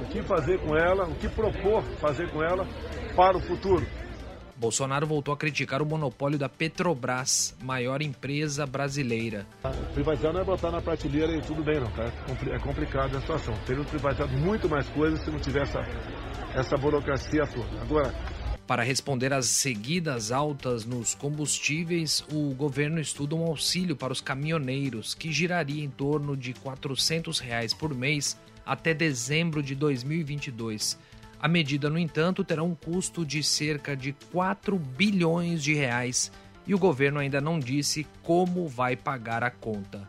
o 0.00 0.06
que 0.06 0.22
fazer 0.22 0.58
com 0.60 0.76
ela, 0.76 1.04
o 1.04 1.14
que 1.14 1.28
propor 1.28 1.82
fazer 2.00 2.30
com 2.30 2.42
ela 2.42 2.66
para 3.14 3.36
o 3.36 3.40
futuro. 3.40 3.86
Bolsonaro 4.58 5.06
voltou 5.06 5.32
a 5.32 5.36
criticar 5.36 5.80
o 5.80 5.86
monopólio 5.86 6.36
da 6.36 6.48
Petrobras, 6.48 7.54
maior 7.62 8.02
empresa 8.02 8.66
brasileira. 8.66 9.46
Privatizar 9.94 10.32
não 10.32 10.40
é 10.40 10.44
botar 10.44 10.72
na 10.72 10.82
prateleira 10.82 11.32
e 11.32 11.40
tudo 11.40 11.62
bem, 11.62 11.78
não, 11.78 11.90
tá? 11.92 12.10
É 12.50 12.58
complicado 12.58 13.16
a 13.16 13.20
situação. 13.20 13.54
Teria 13.64 13.84
privatizado 13.84 14.36
muito 14.36 14.68
mais 14.68 14.88
coisas 14.88 15.20
se 15.20 15.30
não 15.30 15.38
tivesse 15.38 15.78
essa, 15.78 16.58
essa 16.58 16.76
burocracia 16.76 17.46
toda. 17.46 17.80
Agora, 17.80 18.12
para 18.66 18.82
responder 18.82 19.32
às 19.32 19.46
seguidas 19.46 20.30
altas 20.30 20.84
nos 20.84 21.14
combustíveis, 21.14 22.22
o 22.30 22.52
governo 22.52 23.00
estuda 23.00 23.34
um 23.34 23.46
auxílio 23.46 23.96
para 23.96 24.12
os 24.12 24.20
caminhoneiros, 24.20 25.14
que 25.14 25.32
giraria 25.32 25.82
em 25.82 25.88
torno 25.88 26.36
de 26.36 26.52
400 26.52 27.38
reais 27.38 27.72
por 27.72 27.94
mês 27.94 28.36
até 28.68 28.92
dezembro 28.92 29.62
de 29.62 29.74
2022. 29.74 30.98
A 31.40 31.48
medida, 31.48 31.88
no 31.88 31.98
entanto, 31.98 32.44
terá 32.44 32.62
um 32.62 32.74
custo 32.74 33.24
de 33.24 33.42
cerca 33.42 33.96
de 33.96 34.12
4 34.30 34.78
bilhões 34.78 35.62
de 35.62 35.72
reais 35.72 36.30
e 36.66 36.74
o 36.74 36.78
governo 36.78 37.18
ainda 37.18 37.40
não 37.40 37.58
disse 37.58 38.06
como 38.22 38.68
vai 38.68 38.94
pagar 38.94 39.42
a 39.42 39.50
conta. 39.50 40.06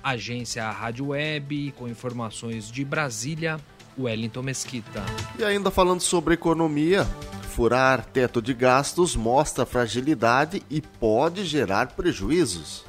Agência 0.00 0.70
Rádio 0.70 1.08
Web, 1.08 1.74
com 1.76 1.88
informações 1.88 2.70
de 2.70 2.84
Brasília, 2.84 3.58
Wellington 3.98 4.42
Mesquita. 4.42 5.04
E 5.36 5.42
ainda 5.42 5.68
falando 5.70 6.00
sobre 6.00 6.34
economia, 6.34 7.04
furar 7.50 8.04
teto 8.04 8.40
de 8.40 8.54
gastos 8.54 9.16
mostra 9.16 9.66
fragilidade 9.66 10.62
e 10.70 10.80
pode 10.80 11.44
gerar 11.44 11.88
prejuízos. 11.88 12.84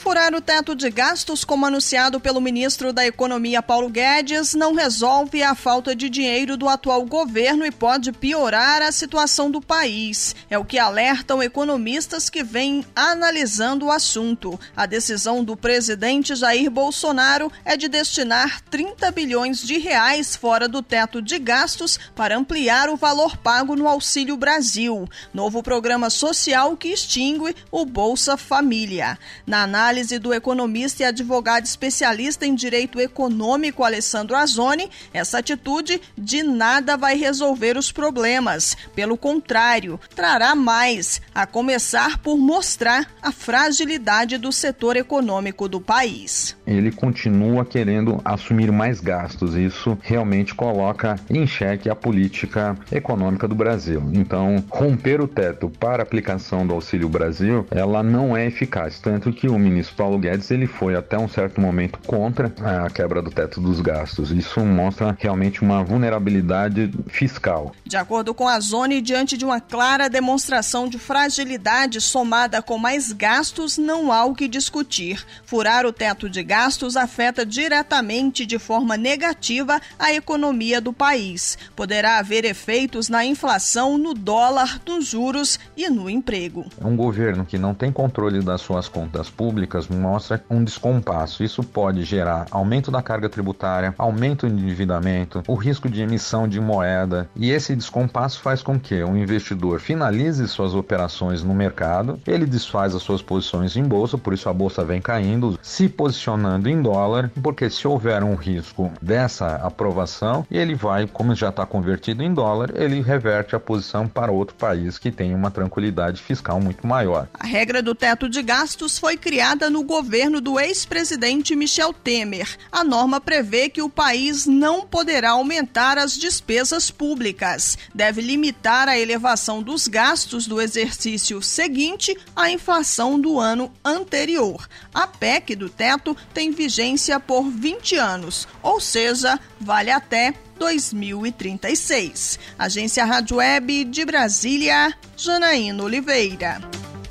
Furar 0.00 0.34
o 0.34 0.40
teto 0.40 0.74
de 0.74 0.88
gastos, 0.88 1.44
como 1.44 1.66
anunciado 1.66 2.18
pelo 2.18 2.40
ministro 2.40 2.90
da 2.90 3.06
Economia 3.06 3.60
Paulo 3.60 3.90
Guedes, 3.90 4.54
não 4.54 4.74
resolve 4.74 5.42
a 5.42 5.54
falta 5.54 5.94
de 5.94 6.08
dinheiro 6.08 6.56
do 6.56 6.70
atual 6.70 7.04
governo 7.04 7.66
e 7.66 7.70
pode 7.70 8.10
piorar 8.10 8.80
a 8.80 8.90
situação 8.92 9.50
do 9.50 9.60
país. 9.60 10.34
É 10.48 10.58
o 10.58 10.64
que 10.64 10.78
alertam 10.78 11.42
economistas 11.42 12.30
que 12.30 12.42
vêm 12.42 12.82
analisando 12.96 13.86
o 13.86 13.92
assunto. 13.92 14.58
A 14.74 14.86
decisão 14.86 15.44
do 15.44 15.54
presidente 15.54 16.34
Jair 16.34 16.70
Bolsonaro 16.70 17.52
é 17.62 17.76
de 17.76 17.86
destinar 17.86 18.62
30 18.70 19.10
bilhões 19.10 19.60
de 19.60 19.76
reais 19.76 20.34
fora 20.34 20.66
do 20.66 20.80
teto 20.82 21.20
de 21.20 21.38
gastos 21.38 22.00
para 22.16 22.38
ampliar 22.38 22.88
o 22.88 22.96
valor 22.96 23.36
pago 23.36 23.76
no 23.76 23.86
Auxílio 23.86 24.38
Brasil, 24.38 25.06
novo 25.34 25.62
programa 25.62 26.08
social 26.08 26.74
que 26.74 26.88
extingue 26.88 27.54
o 27.70 27.84
Bolsa 27.84 28.38
Família. 28.38 29.18
Na 29.46 29.64
análise 29.64 29.89
análise 29.90 30.20
do 30.20 30.32
economista 30.32 31.02
e 31.02 31.06
advogado 31.06 31.64
especialista 31.64 32.46
em 32.46 32.54
direito 32.54 33.00
econômico 33.00 33.82
Alessandro 33.82 34.36
Azoni, 34.36 34.88
essa 35.12 35.38
atitude 35.38 36.00
de 36.16 36.44
nada 36.44 36.96
vai 36.96 37.16
resolver 37.16 37.76
os 37.76 37.90
problemas. 37.90 38.76
Pelo 38.94 39.16
contrário, 39.16 39.98
trará 40.14 40.54
mais, 40.54 41.20
a 41.34 41.44
começar 41.44 42.18
por 42.18 42.38
mostrar 42.38 43.10
a 43.20 43.32
fragilidade 43.32 44.38
do 44.38 44.52
setor 44.52 44.96
econômico 44.96 45.68
do 45.68 45.80
país. 45.80 46.56
Ele 46.64 46.92
continua 46.92 47.64
querendo 47.64 48.20
assumir 48.24 48.70
mais 48.70 49.00
gastos. 49.00 49.56
Isso 49.56 49.98
realmente 50.02 50.54
coloca 50.54 51.16
em 51.28 51.48
xeque 51.48 51.90
a 51.90 51.96
política 51.96 52.78
econômica 52.92 53.48
do 53.48 53.56
Brasil. 53.56 54.08
Então, 54.12 54.64
romper 54.70 55.20
o 55.20 55.26
teto 55.26 55.68
para 55.68 56.04
aplicação 56.04 56.64
do 56.64 56.74
Auxílio 56.74 57.08
Brasil, 57.08 57.66
ela 57.72 58.04
não 58.04 58.36
é 58.36 58.46
eficaz, 58.46 59.00
tanto 59.00 59.32
que 59.32 59.48
o 59.48 59.58
ministro 59.58 59.79
Paulo 59.88 60.18
Guedes 60.18 60.50
ele 60.50 60.66
foi 60.66 60.96
até 60.96 61.16
um 61.16 61.28
certo 61.28 61.60
momento 61.60 61.98
contra 62.06 62.52
a 62.62 62.90
quebra 62.90 63.22
do 63.22 63.30
teto 63.30 63.60
dos 63.60 63.80
gastos. 63.80 64.30
Isso 64.30 64.60
mostra 64.60 65.16
realmente 65.18 65.62
uma 65.62 65.82
vulnerabilidade 65.82 66.90
fiscal. 67.06 67.72
De 67.84 67.96
acordo 67.96 68.34
com 68.34 68.48
a 68.48 68.58
Zone, 68.60 69.00
diante 69.00 69.36
de 69.36 69.44
uma 69.44 69.60
clara 69.60 70.08
demonstração 70.08 70.88
de 70.88 70.98
fragilidade 70.98 72.00
somada 72.00 72.60
com 72.60 72.76
mais 72.76 73.12
gastos, 73.12 73.78
não 73.78 74.12
há 74.12 74.24
o 74.24 74.34
que 74.34 74.48
discutir. 74.48 75.24
Furar 75.44 75.86
o 75.86 75.92
teto 75.92 76.28
de 76.28 76.42
gastos 76.42 76.96
afeta 76.96 77.46
diretamente 77.46 78.44
de 78.44 78.58
forma 78.58 78.96
negativa 78.96 79.80
a 79.98 80.12
economia 80.12 80.80
do 80.80 80.92
país. 80.92 81.56
Poderá 81.76 82.18
haver 82.18 82.44
efeitos 82.44 83.08
na 83.08 83.24
inflação, 83.24 83.96
no 83.96 84.14
dólar, 84.14 84.80
nos 84.86 85.06
juros 85.06 85.58
e 85.76 85.88
no 85.88 86.10
emprego. 86.10 86.66
É 86.80 86.86
um 86.86 86.96
governo 86.96 87.44
que 87.44 87.58
não 87.58 87.74
tem 87.74 87.92
controle 87.92 88.40
das 88.40 88.60
suas 88.60 88.88
contas 88.88 89.30
públicas 89.30 89.59
públicas 89.60 89.88
mostra 89.88 90.42
um 90.48 90.64
descompasso. 90.64 91.44
Isso 91.44 91.62
pode 91.62 92.02
gerar 92.02 92.46
aumento 92.50 92.90
da 92.90 93.02
carga 93.02 93.28
tributária, 93.28 93.94
aumento 93.98 94.46
do 94.46 94.54
endividamento, 94.54 95.42
o 95.46 95.54
risco 95.54 95.88
de 95.88 96.00
emissão 96.00 96.48
de 96.48 96.58
moeda. 96.58 97.28
E 97.36 97.50
esse 97.50 97.76
descompasso 97.76 98.40
faz 98.40 98.62
com 98.62 98.80
que 98.80 99.02
o 99.02 99.16
investidor 99.16 99.80
finalize 99.80 100.46
suas 100.48 100.74
operações 100.74 101.42
no 101.42 101.54
mercado, 101.54 102.18
ele 102.26 102.46
desfaz 102.46 102.94
as 102.94 103.02
suas 103.02 103.20
posições 103.20 103.76
em 103.76 103.84
bolsa, 103.84 104.16
por 104.16 104.32
isso 104.32 104.48
a 104.48 104.52
bolsa 104.52 104.84
vem 104.84 105.00
caindo, 105.00 105.58
se 105.62 105.88
posicionando 105.88 106.68
em 106.68 106.80
dólar, 106.80 107.30
porque 107.42 107.68
se 107.68 107.86
houver 107.86 108.24
um 108.24 108.34
risco 108.34 108.90
dessa 109.02 109.56
aprovação, 109.56 110.46
ele 110.50 110.74
vai, 110.74 111.06
como 111.06 111.34
já 111.34 111.50
está 111.50 111.66
convertido 111.66 112.22
em 112.22 112.32
dólar, 112.32 112.70
ele 112.74 113.02
reverte 113.02 113.54
a 113.54 113.60
posição 113.60 114.08
para 114.08 114.32
outro 114.32 114.56
país 114.56 114.96
que 114.96 115.10
tem 115.10 115.34
uma 115.34 115.50
tranquilidade 115.50 116.22
fiscal 116.22 116.60
muito 116.60 116.86
maior. 116.86 117.28
A 117.34 117.46
regra 117.46 117.82
do 117.82 117.94
teto 117.94 118.28
de 118.28 118.42
gastos 118.42 118.98
foi 118.98 119.16
criada 119.16 119.49
no 119.70 119.82
governo 119.82 120.40
do 120.40 120.60
ex-presidente 120.60 121.56
Michel 121.56 121.92
Temer. 121.92 122.56
A 122.70 122.84
norma 122.84 123.20
prevê 123.20 123.68
que 123.68 123.82
o 123.82 123.88
país 123.88 124.46
não 124.46 124.86
poderá 124.86 125.30
aumentar 125.30 125.98
as 125.98 126.16
despesas 126.16 126.90
públicas. 126.90 127.76
Deve 127.92 128.20
limitar 128.20 128.88
a 128.88 128.98
elevação 128.98 129.62
dos 129.62 129.88
gastos 129.88 130.46
do 130.46 130.60
exercício 130.60 131.42
seguinte 131.42 132.16
à 132.36 132.50
inflação 132.50 133.20
do 133.20 133.40
ano 133.40 133.72
anterior. 133.84 134.68
A 134.94 135.06
PEC 135.06 135.56
do 135.56 135.68
teto 135.68 136.16
tem 136.32 136.52
vigência 136.52 137.18
por 137.18 137.50
20 137.50 137.96
anos, 137.96 138.46
ou 138.62 138.80
seja, 138.80 139.38
vale 139.60 139.90
até 139.90 140.32
2036. 140.58 142.38
Agência 142.58 143.04
Rádio 143.04 143.38
Web 143.38 143.84
de 143.86 144.04
Brasília, 144.04 144.94
Janaína 145.16 145.82
Oliveira. 145.82 146.60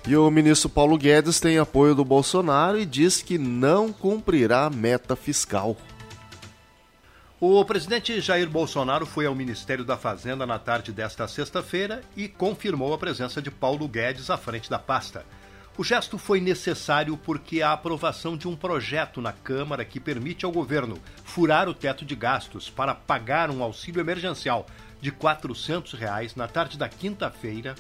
E 0.10 0.18
o 0.18 0.32
ministro 0.32 0.68
Paulo 0.68 0.98
Guedes 0.98 1.40
tem 1.40 1.60
apoio 1.60 1.94
do 1.94 2.04
Bolsonaro 2.04 2.80
e 2.80 2.84
diz 2.84 3.22
que 3.22 3.38
não 3.38 3.94
cumprirá 3.94 4.68
meta 4.68 5.16
fiscal. 5.16 5.78
O 7.40 7.64
presidente 7.64 8.20
Jair 8.20 8.50
Bolsonaro 8.50 9.06
foi 9.06 9.28
ao 9.28 9.36
Ministério 9.36 9.86
da 9.86 9.98
Fazenda 9.98 10.48
na 10.48 10.58
tarde 10.58 10.92
desta 10.92 11.28
sexta-feira 11.28 12.02
e 12.18 12.28
confirmou 12.28 12.92
a 12.92 12.98
presença 12.98 13.40
de 13.40 13.52
Paulo 13.52 13.88
Guedes 13.88 14.32
à 14.32 14.38
frente 14.38 14.68
da 14.68 14.80
pasta. 14.80 15.24
O 15.78 15.84
gesto 15.84 16.18
foi 16.18 16.42
necessário 16.42 17.16
porque 17.16 17.62
a 17.62 17.72
aprovação 17.72 18.36
de 18.36 18.48
um 18.48 18.56
projeto 18.56 19.22
na 19.22 19.32
Câmara 19.32 19.86
que 19.86 20.00
permite 20.00 20.44
ao 20.44 20.52
governo 20.52 20.98
furar 21.24 21.70
o 21.70 21.74
teto 21.76 22.04
de 22.04 22.16
gastos 22.16 22.68
para 22.68 22.96
pagar 22.96 23.52
um 23.52 23.62
auxílio 23.62 24.02
emergencial 24.02 24.66
de 25.00 25.12
400 25.12 25.94
reais 25.94 26.34
na 26.34 26.48
tarde 26.48 26.80
da 26.80 26.90
quinta-feira 26.90 27.76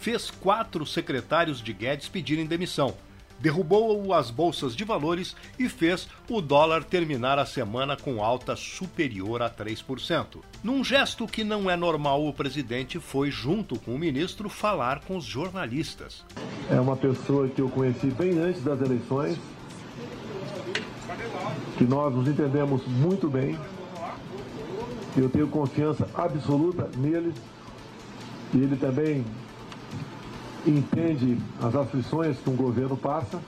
fez 0.00 0.30
quatro 0.30 0.84
secretários 0.86 1.60
de 1.62 1.72
Guedes 1.72 2.08
pedirem 2.08 2.46
demissão 2.46 2.96
derrubou 3.40 4.12
as 4.12 4.30
bolsas 4.30 4.76
de 4.76 4.84
valores 4.84 5.34
e 5.58 5.68
fez 5.68 6.06
o 6.28 6.40
dólar 6.40 6.84
terminar 6.84 7.38
a 7.38 7.46
semana 7.46 7.96
com 7.96 8.22
alta 8.22 8.54
superior 8.54 9.42
a 9.42 9.50
3%. 9.50 10.40
Num 10.62 10.84
gesto 10.84 11.26
que 11.26 11.42
não 11.42 11.70
é 11.70 11.76
normal, 11.76 12.26
o 12.26 12.32
presidente 12.32 13.00
foi, 13.00 13.30
junto 13.30 13.78
com 13.80 13.94
o 13.94 13.98
ministro, 13.98 14.48
falar 14.48 15.00
com 15.00 15.16
os 15.16 15.24
jornalistas. 15.24 16.22
É 16.70 16.78
uma 16.78 16.96
pessoa 16.96 17.48
que 17.48 17.60
eu 17.60 17.68
conheci 17.70 18.08
bem 18.08 18.38
antes 18.38 18.62
das 18.62 18.80
eleições, 18.80 19.38
que 21.78 21.84
nós 21.84 22.14
nos 22.14 22.28
entendemos 22.28 22.86
muito 22.86 23.28
bem. 23.28 23.58
Eu 25.16 25.28
tenho 25.28 25.48
confiança 25.48 26.08
absoluta 26.14 26.88
nele 26.96 27.32
e 28.52 28.58
ele 28.58 28.76
também 28.76 29.24
entende 30.66 31.38
as 31.60 31.74
aflições 31.74 32.38
que 32.38 32.50
um 32.50 32.56
governo 32.56 32.96
passa. 32.96 33.40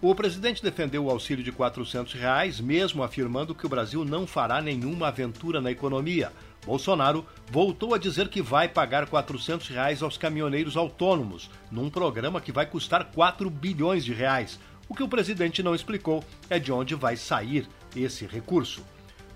O 0.00 0.14
presidente 0.14 0.62
defendeu 0.62 1.06
o 1.06 1.10
auxílio 1.10 1.42
de 1.42 1.50
400 1.50 2.12
reais, 2.12 2.60
mesmo 2.60 3.02
afirmando 3.02 3.54
que 3.54 3.66
o 3.66 3.68
Brasil 3.68 4.04
não 4.04 4.26
fará 4.26 4.62
nenhuma 4.62 5.08
aventura 5.08 5.60
na 5.60 5.72
economia. 5.72 6.32
Bolsonaro 6.64 7.26
voltou 7.50 7.94
a 7.94 7.98
dizer 7.98 8.28
que 8.28 8.40
vai 8.40 8.68
pagar 8.68 9.06
400 9.06 9.66
reais 9.68 10.02
aos 10.02 10.16
caminhoneiros 10.16 10.76
autônomos, 10.76 11.50
num 11.70 11.90
programa 11.90 12.40
que 12.40 12.52
vai 12.52 12.64
custar 12.64 13.06
4 13.06 13.50
bilhões 13.50 14.04
de 14.04 14.12
reais. 14.12 14.60
O 14.88 14.94
que 14.94 15.02
o 15.02 15.08
presidente 15.08 15.62
não 15.62 15.74
explicou 15.74 16.22
é 16.48 16.58
de 16.58 16.70
onde 16.70 16.94
vai 16.94 17.16
sair 17.16 17.68
esse 17.96 18.24
recurso. 18.24 18.84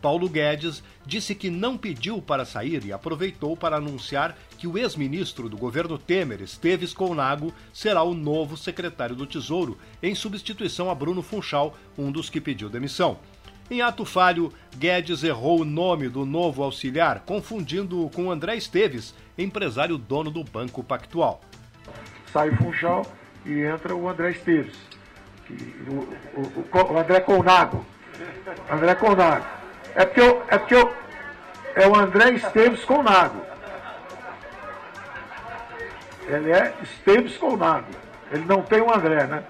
Paulo 0.01 0.29
Guedes 0.29 0.83
disse 1.07 1.35
que 1.35 1.49
não 1.49 1.79
pediu 1.79 2.21
para 2.21 2.45
sair 2.45 2.85
e 2.85 2.93
aproveitou 2.93 3.57
para 3.57 3.77
anunciar 3.77 4.37
que 4.63 4.69
o 4.69 4.79
ex-ministro 4.79 5.49
do 5.49 5.57
governo 5.57 5.99
Temer, 5.99 6.41
Esteves 6.41 6.95
Colnago, 6.95 7.53
será 7.73 8.05
o 8.05 8.15
novo 8.15 8.57
secretário 8.57 9.17
do 9.17 9.27
Tesouro, 9.27 9.77
em 10.01 10.15
substituição 10.15 10.89
a 10.89 10.95
Bruno 10.95 11.21
Funchal, 11.21 11.77
um 11.99 12.13
dos 12.13 12.31
que 12.31 12.41
pediu 12.41 12.69
demissão. 12.69 13.19
Em 13.69 13.83
ato 13.83 14.05
falho, 14.05 14.53
Guedes 14.79 15.25
errou 15.25 15.63
o 15.63 15.65
nome 15.65 16.09
do 16.09 16.25
novo 16.25 16.63
auxiliar, 16.63 17.25
confundindo-o 17.27 18.09
com 18.09 18.31
André 18.31 18.55
Esteves, 18.55 19.17
empresário 19.37 19.99
dono 19.99 20.31
do 20.31 20.45
Banco 20.45 20.85
Pactual. 20.85 21.41
Sai 22.33 22.55
Funchal 22.55 23.05
e 23.45 23.63
entra 23.63 23.97
o 23.97 24.09
André 24.09 24.31
Esteves. 24.31 24.77
O, 25.89 26.39
o, 26.41 26.93
o 26.93 26.99
André 26.99 27.19
Colnago. 27.19 27.85
André 28.71 28.95
Colnago. 28.95 29.45
É 29.97 30.05
porque, 30.05 30.21
eu, 30.21 30.43
é 30.47 30.57
porque 30.57 30.75
eu, 30.77 30.95
é 31.75 31.89
o 31.89 31.97
André 31.97 32.35
Esteves 32.35 32.85
Colnago. 32.85 33.51
Ele 36.27 36.51
é 36.53 36.75
Esteves 36.83 37.37
Colnago. 37.37 37.91
Ele 38.31 38.45
não 38.45 38.63
tem 38.63 38.81
o 38.81 38.93
André, 38.93 39.27
né? 39.27 39.45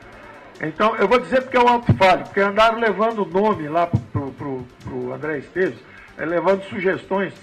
Então, 0.61 0.95
eu 0.97 1.09
vou 1.09 1.19
dizer 1.19 1.43
porque 1.43 1.57
é 1.57 1.61
um 1.61 1.69
alto 1.69 1.93
falho, 1.95 2.25
porque 2.25 2.41
andaram 2.41 2.79
levando 2.79 3.23
o 3.23 3.26
nome 3.26 3.69
lá 3.69 3.87
pro, 3.87 4.33
pro, 4.33 4.67
pro 4.85 5.12
André 5.12 5.38
Esteves, 5.38 5.79
é, 6.17 6.25
levando 6.25 6.62
sugestões, 6.64 7.35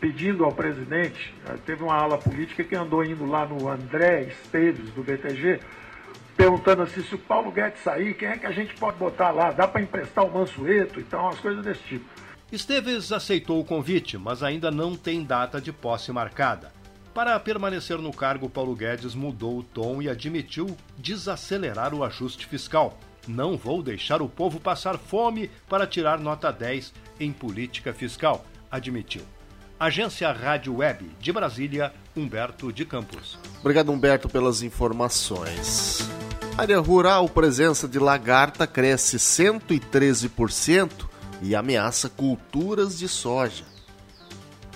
pedindo 0.00 0.44
ao 0.44 0.52
presidente, 0.52 1.34
é, 1.48 1.54
teve 1.64 1.82
uma 1.82 1.94
ala 1.94 2.18
política 2.18 2.64
que 2.64 2.74
andou 2.74 3.04
indo 3.04 3.24
lá 3.24 3.46
no 3.46 3.68
André 3.68 4.24
Esteves, 4.24 4.90
do 4.90 5.02
BTG, 5.02 5.60
perguntando 6.36 6.82
assim, 6.82 7.02
se 7.02 7.14
o 7.14 7.18
Paulo 7.18 7.50
Guedes 7.50 7.82
sair, 7.82 8.14
quem 8.14 8.28
é 8.28 8.36
que 8.36 8.46
a 8.46 8.52
gente 8.52 8.74
pode 8.74 8.98
botar 8.98 9.30
lá? 9.30 9.50
Dá 9.52 9.68
para 9.68 9.82
emprestar 9.82 10.24
o 10.24 10.32
Mansueto? 10.32 11.00
Então, 11.00 11.28
as 11.28 11.38
coisas 11.38 11.64
desse 11.64 11.82
tipo. 11.82 12.04
Esteves 12.50 13.12
aceitou 13.12 13.60
o 13.60 13.64
convite, 13.64 14.18
mas 14.18 14.42
ainda 14.42 14.70
não 14.70 14.96
tem 14.96 15.22
data 15.22 15.60
de 15.60 15.72
posse 15.72 16.10
marcada. 16.12 16.72
Para 17.14 17.38
permanecer 17.40 17.98
no 17.98 18.12
cargo, 18.12 18.48
Paulo 18.48 18.74
Guedes 18.74 19.14
mudou 19.14 19.58
o 19.58 19.62
tom 19.62 20.00
e 20.00 20.08
admitiu 20.08 20.76
desacelerar 20.96 21.92
o 21.92 22.04
ajuste 22.04 22.46
fiscal. 22.46 22.96
Não 23.26 23.56
vou 23.56 23.82
deixar 23.82 24.22
o 24.22 24.28
povo 24.28 24.60
passar 24.60 24.96
fome 24.96 25.50
para 25.68 25.86
tirar 25.86 26.20
nota 26.20 26.52
10 26.52 26.92
em 27.18 27.32
política 27.32 27.92
fiscal, 27.92 28.44
admitiu. 28.70 29.22
Agência 29.78 30.30
Rádio 30.30 30.76
Web 30.76 31.10
de 31.18 31.32
Brasília, 31.32 31.92
Humberto 32.16 32.72
de 32.72 32.84
Campos. 32.84 33.38
Obrigado, 33.60 33.90
Humberto, 33.90 34.28
pelas 34.28 34.62
informações. 34.62 36.08
Área 36.56 36.78
rural, 36.78 37.28
presença 37.28 37.88
de 37.88 37.98
lagarta 37.98 38.66
cresce 38.66 39.16
113% 39.16 41.08
e 41.42 41.56
ameaça 41.56 42.08
culturas 42.08 42.98
de 42.98 43.08
soja. 43.08 43.69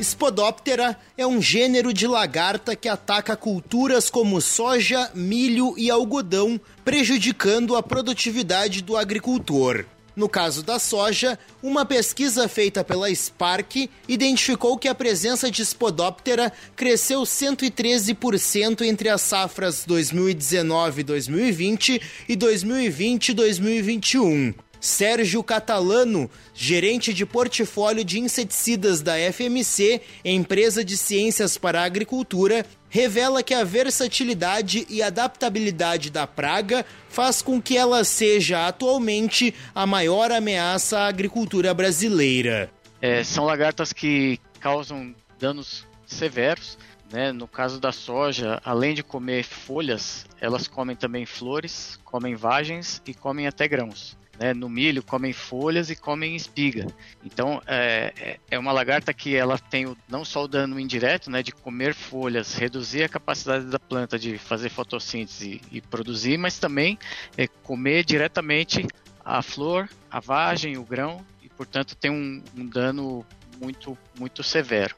Spodoptera 0.02 0.98
é 1.16 1.26
um 1.26 1.40
gênero 1.40 1.92
de 1.92 2.06
lagarta 2.06 2.74
que 2.74 2.88
ataca 2.88 3.36
culturas 3.36 4.10
como 4.10 4.40
soja, 4.40 5.10
milho 5.14 5.74
e 5.78 5.90
algodão, 5.90 6.60
prejudicando 6.84 7.76
a 7.76 7.82
produtividade 7.82 8.82
do 8.82 8.96
agricultor. 8.96 9.84
No 10.16 10.28
caso 10.28 10.62
da 10.62 10.78
soja, 10.78 11.36
uma 11.60 11.84
pesquisa 11.84 12.46
feita 12.48 12.84
pela 12.84 13.12
Spark 13.12 13.90
identificou 14.06 14.78
que 14.78 14.86
a 14.86 14.94
presença 14.94 15.50
de 15.50 15.64
Spodoptera 15.64 16.52
cresceu 16.76 17.22
113% 17.22 18.82
entre 18.82 19.08
as 19.08 19.22
safras 19.22 19.84
2019-2020 19.86 22.00
e 22.28 22.36
2020-2021. 22.36 24.54
Sérgio 24.84 25.42
Catalano, 25.42 26.30
gerente 26.52 27.14
de 27.14 27.24
portfólio 27.24 28.04
de 28.04 28.20
inseticidas 28.20 29.00
da 29.00 29.14
FMC, 29.32 30.02
empresa 30.22 30.84
de 30.84 30.94
ciências 30.98 31.56
para 31.56 31.80
a 31.80 31.84
agricultura, 31.84 32.66
revela 32.90 33.42
que 33.42 33.54
a 33.54 33.64
versatilidade 33.64 34.86
e 34.90 35.02
adaptabilidade 35.02 36.10
da 36.10 36.26
praga 36.26 36.84
faz 37.08 37.40
com 37.40 37.62
que 37.62 37.78
ela 37.78 38.04
seja 38.04 38.68
atualmente 38.68 39.54
a 39.74 39.86
maior 39.86 40.30
ameaça 40.30 40.98
à 40.98 41.06
agricultura 41.06 41.72
brasileira. 41.72 42.70
É, 43.00 43.24
são 43.24 43.46
lagartas 43.46 43.90
que 43.90 44.38
causam 44.60 45.14
danos 45.40 45.86
severos. 46.06 46.76
Né? 47.10 47.32
No 47.32 47.48
caso 47.48 47.80
da 47.80 47.90
soja, 47.90 48.60
além 48.62 48.94
de 48.94 49.02
comer 49.02 49.44
folhas, 49.44 50.26
elas 50.38 50.68
comem 50.68 50.94
também 50.94 51.24
flores, 51.24 51.98
comem 52.04 52.34
vagens 52.34 53.00
e 53.06 53.14
comem 53.14 53.46
até 53.46 53.66
grãos. 53.66 54.14
Né? 54.38 54.52
No 54.52 54.68
milho 54.68 55.02
comem 55.02 55.32
folhas 55.32 55.90
e 55.90 55.96
comem 55.96 56.34
espiga. 56.34 56.86
Então 57.24 57.62
é, 57.66 58.12
é, 58.16 58.40
é 58.50 58.58
uma 58.58 58.72
lagarta 58.72 59.12
que 59.12 59.34
ela 59.34 59.58
tem 59.58 59.86
o, 59.86 59.96
não 60.08 60.24
só 60.24 60.44
o 60.44 60.48
dano 60.48 60.78
indireto, 60.78 61.30
né, 61.30 61.42
de 61.42 61.52
comer 61.52 61.94
folhas, 61.94 62.54
reduzir 62.54 63.04
a 63.04 63.08
capacidade 63.08 63.66
da 63.66 63.78
planta 63.78 64.18
de 64.18 64.38
fazer 64.38 64.68
fotossíntese 64.68 65.60
e, 65.70 65.80
produzir, 65.80 66.36
mas 66.36 66.58
também 66.58 66.98
é, 67.36 67.46
comer 67.46 68.04
diretamente 68.04 68.86
a 69.24 69.42
flor, 69.42 69.88
a 70.10 70.20
vagem, 70.20 70.76
o 70.76 70.84
grão 70.84 71.24
e 71.42 71.48
portanto 71.48 71.94
tem 71.94 72.10
um, 72.10 72.42
um 72.56 72.66
dano 72.66 73.24
muito 73.60 73.96
muito 74.18 74.42
severo. 74.42 74.96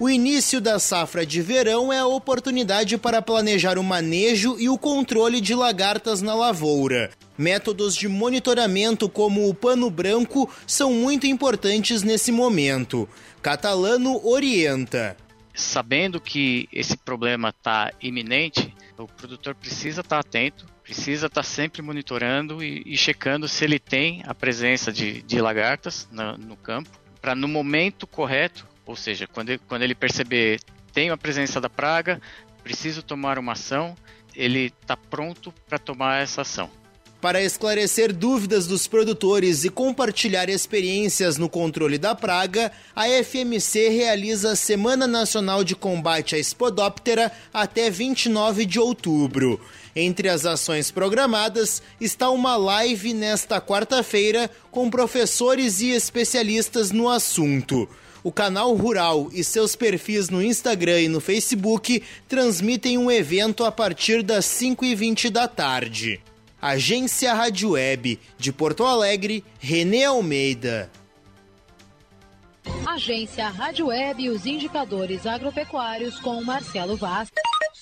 O 0.00 0.08
início 0.08 0.60
da 0.60 0.78
safra 0.78 1.26
de 1.26 1.42
verão 1.42 1.92
é 1.92 1.98
a 1.98 2.06
oportunidade 2.06 2.96
para 2.96 3.20
planejar 3.20 3.78
o 3.78 3.82
manejo 3.82 4.56
e 4.56 4.68
o 4.68 4.78
controle 4.78 5.40
de 5.40 5.56
lagartas 5.56 6.22
na 6.22 6.36
lavoura. 6.36 7.10
Métodos 7.38 7.94
de 7.94 8.08
monitoramento 8.08 9.08
como 9.08 9.48
o 9.48 9.54
pano 9.54 9.88
branco 9.88 10.52
são 10.66 10.92
muito 10.92 11.26
importantes 11.26 12.02
nesse 12.02 12.32
momento. 12.32 13.08
Catalano 13.40 14.20
orienta. 14.26 15.16
Sabendo 15.54 16.20
que 16.20 16.68
esse 16.72 16.96
problema 16.96 17.48
está 17.48 17.92
iminente, 18.02 18.74
o 18.96 19.06
produtor 19.06 19.54
precisa 19.54 20.02
estar 20.02 20.16
tá 20.16 20.20
atento, 20.20 20.66
precisa 20.82 21.26
estar 21.26 21.42
tá 21.42 21.48
sempre 21.48 21.80
monitorando 21.80 22.62
e, 22.62 22.82
e, 22.84 22.96
checando 22.96 23.48
se 23.48 23.64
ele 23.64 23.78
tem 23.78 24.22
a 24.26 24.34
presença 24.34 24.92
de, 24.92 25.22
de 25.22 25.40
lagartas 25.40 26.08
no, 26.12 26.36
no 26.36 26.56
campo, 26.56 26.90
para 27.20 27.34
no 27.34 27.48
momento 27.48 28.06
correto 28.06 28.68
ou 28.88 28.96
seja, 28.96 29.26
quando 29.26 29.50
ele, 29.50 29.60
quando 29.68 29.82
ele 29.82 29.94
perceber 29.94 30.60
tem 30.94 31.10
a 31.10 31.16
presença 31.16 31.60
da 31.60 31.68
praga, 31.68 32.22
preciso 32.64 33.02
tomar 33.02 33.38
uma 33.38 33.52
ação, 33.52 33.94
ele 34.34 34.72
está 34.80 34.96
pronto 34.96 35.52
para 35.68 35.78
tomar 35.78 36.22
essa 36.22 36.40
ação. 36.40 36.70
Para 37.20 37.42
esclarecer 37.42 38.12
dúvidas 38.12 38.68
dos 38.68 38.86
produtores 38.86 39.64
e 39.64 39.68
compartilhar 39.68 40.48
experiências 40.48 41.36
no 41.36 41.48
controle 41.48 41.98
da 41.98 42.14
praga, 42.14 42.70
a 42.94 43.08
FMC 43.08 43.88
realiza 43.88 44.52
a 44.52 44.56
Semana 44.56 45.04
Nacional 45.04 45.64
de 45.64 45.74
Combate 45.74 46.36
à 46.36 46.38
Espodóptera 46.38 47.32
até 47.52 47.90
29 47.90 48.64
de 48.64 48.78
outubro. 48.78 49.60
Entre 49.96 50.28
as 50.28 50.46
ações 50.46 50.92
programadas 50.92 51.82
está 52.00 52.30
uma 52.30 52.56
live 52.56 53.12
nesta 53.12 53.60
quarta-feira 53.60 54.48
com 54.70 54.88
professores 54.88 55.80
e 55.80 55.88
especialistas 55.88 56.92
no 56.92 57.08
assunto. 57.08 57.88
O 58.22 58.30
canal 58.30 58.72
Rural 58.74 59.28
e 59.32 59.42
seus 59.42 59.74
perfis 59.74 60.28
no 60.28 60.40
Instagram 60.40 61.00
e 61.00 61.08
no 61.08 61.20
Facebook 61.20 62.00
transmitem 62.28 62.96
um 62.96 63.10
evento 63.10 63.64
a 63.64 63.72
partir 63.72 64.22
das 64.22 64.44
5h20 64.44 65.30
da 65.30 65.48
tarde. 65.48 66.20
Agência 66.60 67.32
Rádio 67.34 67.70
Web 67.70 68.18
de 68.36 68.52
Porto 68.52 68.84
Alegre, 68.84 69.44
Renê 69.60 70.04
Almeida. 70.04 70.90
Agência 72.86 73.48
Rádio 73.48 73.86
Web 73.86 74.22
e 74.22 74.30
os 74.30 74.46
indicadores 74.46 75.26
agropecuários 75.26 76.18
com 76.20 76.42
Marcelo 76.42 76.96
Vaz 76.96 77.30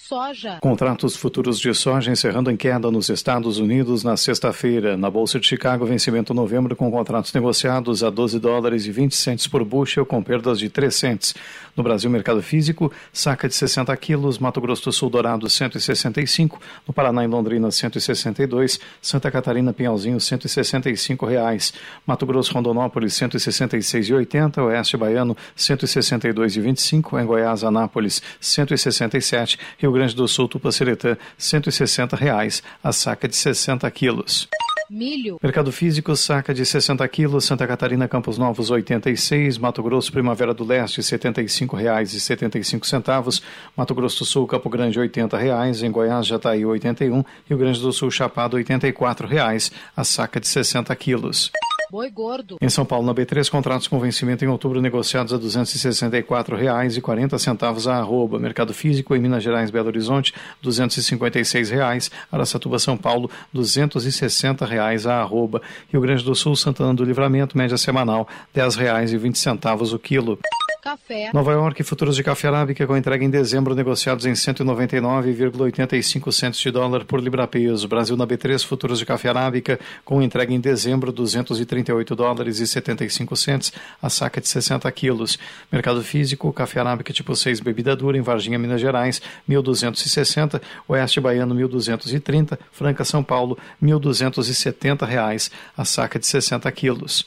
soja. 0.07 0.59
Contratos 0.61 1.17
futuros 1.17 1.59
de 1.59 1.75
soja 1.75 2.13
encerrando 2.13 2.49
em 2.49 2.57
queda 2.57 2.93
nos 2.93 3.09
Estados 3.09 3.59
Unidos 3.59 4.05
na 4.05 4.17
sexta-feira. 4.17 4.97
Na 4.97 5.11
Bolsa 5.11 5.41
de 5.41 5.47
Chicago, 5.49 5.85
vencimento 5.85 6.33
novembro 6.33 6.77
com 6.77 6.89
contratos 6.93 7.33
negociados 7.33 8.05
a 8.05 8.11
12 8.11 8.39
dólares 8.39 8.87
e 8.87 8.93
20 8.93 9.17
centes 9.17 9.49
por 9.49 9.65
bushel, 9.65 10.07
com 10.07 10.23
perdas 10.23 10.61
de 10.61 10.69
3 10.69 10.95
centes. 10.95 11.35
No 11.77 11.83
Brasil, 11.83 12.09
mercado 12.09 12.41
físico, 12.41 12.93
saca 13.13 13.49
de 13.49 13.55
60 13.55 13.95
quilos, 13.97 14.39
Mato 14.39 14.61
Grosso 14.61 14.85
do 14.85 14.93
Sul 14.93 15.11
Dourado 15.11 15.51
165, 15.51 16.61
no 16.87 16.95
Paraná 16.95 17.25
e 17.25 17.27
Londrina 17.27 17.71
162, 17.71 18.79
Santa 19.03 19.29
Catarina 19.29 19.73
Pinhalzinho 19.73 20.21
165 20.21 21.27
reais, 21.27 21.75
Mato 22.07 22.25
Grosso 22.25 22.55
Rondonópolis 22.55 23.13
166,80, 23.15 24.71
Oeste 24.77 24.97
Baiano 24.97 25.37
162,25, 25.57 27.21
em 27.21 27.27
Goiás 27.27 27.65
Anápolis 27.65 28.23
167, 28.41 29.59
Rio 29.79 29.93
Grande 29.93 30.15
do 30.15 30.29
Sul 30.29 30.49
Tupaciretã 30.49 31.17
160 31.39 32.17
reais, 32.17 32.63
a 32.83 32.93
saca 32.93 33.27
de 33.27 33.37
60 33.37 33.91
quilos. 33.91 34.49
Milho. 34.89 35.37
Mercado 35.43 35.73
físico, 35.73 36.15
saca 36.15 36.55
de 36.55 36.65
60 36.65 37.09
quilos, 37.09 37.45
Santa 37.45 37.67
Catarina, 37.67 38.07
Campos 38.07 38.39
Novos, 38.39 38.71
86, 38.71 39.59
Mato 39.59 39.83
Grosso, 39.83 40.13
Primavera 40.13 40.55
do 40.55 40.65
Leste, 40.65 40.99
R$ 40.99 41.03
75,75, 41.03 43.43
Mato 43.77 43.93
Grosso 43.95 44.21
do 44.21 44.25
Sul, 44.25 44.47
Campo 44.47 44.71
Grande, 44.71 45.01
80 45.01 45.37
reais, 45.37 45.83
em 45.83 45.91
Goiás, 45.91 46.25
Jataí, 46.27 46.65
81, 46.65 47.25
Rio 47.49 47.59
Grande 47.59 47.81
do 47.81 47.93
Sul, 47.93 48.13
Chapado, 48.13 48.57
84 48.57 49.27
reais, 49.27 49.73
a 49.97 50.05
saca 50.05 50.39
de 50.39 50.47
60 50.47 50.95
quilos. 50.95 51.51
Boi 51.91 52.11
gordo. 52.11 52.57
Em 52.61 52.69
São 52.69 52.85
Paulo, 52.85 53.07
na 53.07 53.15
B3, 53.15 53.49
contratos 53.49 53.87
com 53.87 54.01
vencimento 54.01 54.45
em 54.45 54.49
outubro 54.49 54.81
negociados 54.81 55.33
a 55.33 55.37
R$ 55.37 55.43
264,40 55.43 57.87
a 57.87 57.97
arroba. 57.97 58.39
Mercado 58.39 58.75
físico 58.75 59.15
em 59.15 59.21
Minas 59.21 59.43
Gerais, 59.43 59.71
Belo 59.71 59.89
Horizonte, 59.89 60.35
R$ 60.63 60.69
256,00. 60.69 62.11
Araçatuba, 62.31 62.79
São 62.79 62.97
Paulo, 62.97 63.31
R$ 63.55 63.61
260,00 63.61 65.09
a 65.09 65.21
arroba. 65.21 65.63
Rio 65.91 66.01
Grande 66.01 66.25
do 66.25 66.35
Sul, 66.35 66.57
Santana 66.57 66.93
do 66.93 67.05
Livramento, 67.05 67.57
média 67.57 67.79
semanal, 67.79 68.29
R$ 68.55 68.63
10,20 68.63 69.95
o 69.95 69.99
quilo. 69.99 70.39
Café. 70.87 71.31
Nova 71.35 71.51
York, 71.51 71.83
futuros 71.83 72.15
de 72.15 72.23
café 72.23 72.47
arábica 72.47 72.87
com 72.87 72.97
entrega 72.97 73.25
em 73.25 73.29
dezembro 73.29 73.75
negociados 73.75 74.25
em 74.25 74.35
199,85 74.35 76.31
centos 76.31 76.61
de 76.61 76.71
dólar 76.71 77.05
por 77.05 77.21
libra-peso. 77.21 77.89
Brasil 77.89 78.17
na 78.17 78.25
B3, 78.25 78.65
futuros 78.65 79.01
de 79.01 79.05
café 79.05 79.31
arábica 79.31 79.81
com 80.05 80.23
entrega 80.23 80.55
em 80.55 80.61
dezembro 80.61 81.11
238 81.11 82.15
dólares 82.15 82.61
e 82.61 82.69
75 82.69 83.35
centos, 83.35 83.73
a 84.01 84.09
saca 84.09 84.41
de 84.41 84.47
60 84.47 84.89
quilos. 84.93 85.41
Mercado 85.73 86.01
físico, 86.05 86.53
café 86.53 86.79
arábica 86.79 87.13
tipo 87.13 87.35
6, 87.35 87.59
bebida 87.59 87.97
dura 87.97 88.17
em 88.17 88.21
Varginha, 88.21 88.57
Minas 88.57 88.81
Gerais, 88.81 89.21
1.260, 89.51 90.63
Oeste 90.87 91.19
Baiano 91.19 91.53
1.230, 91.57 92.57
Franca, 92.71 93.05
São 93.05 93.25
Paulo, 93.25 93.59
1.270 93.83 95.05
reais, 95.05 95.51
a 95.77 95.85
saca 95.85 96.17
de 96.17 96.29
60 96.29 96.71
quilos. 96.71 97.27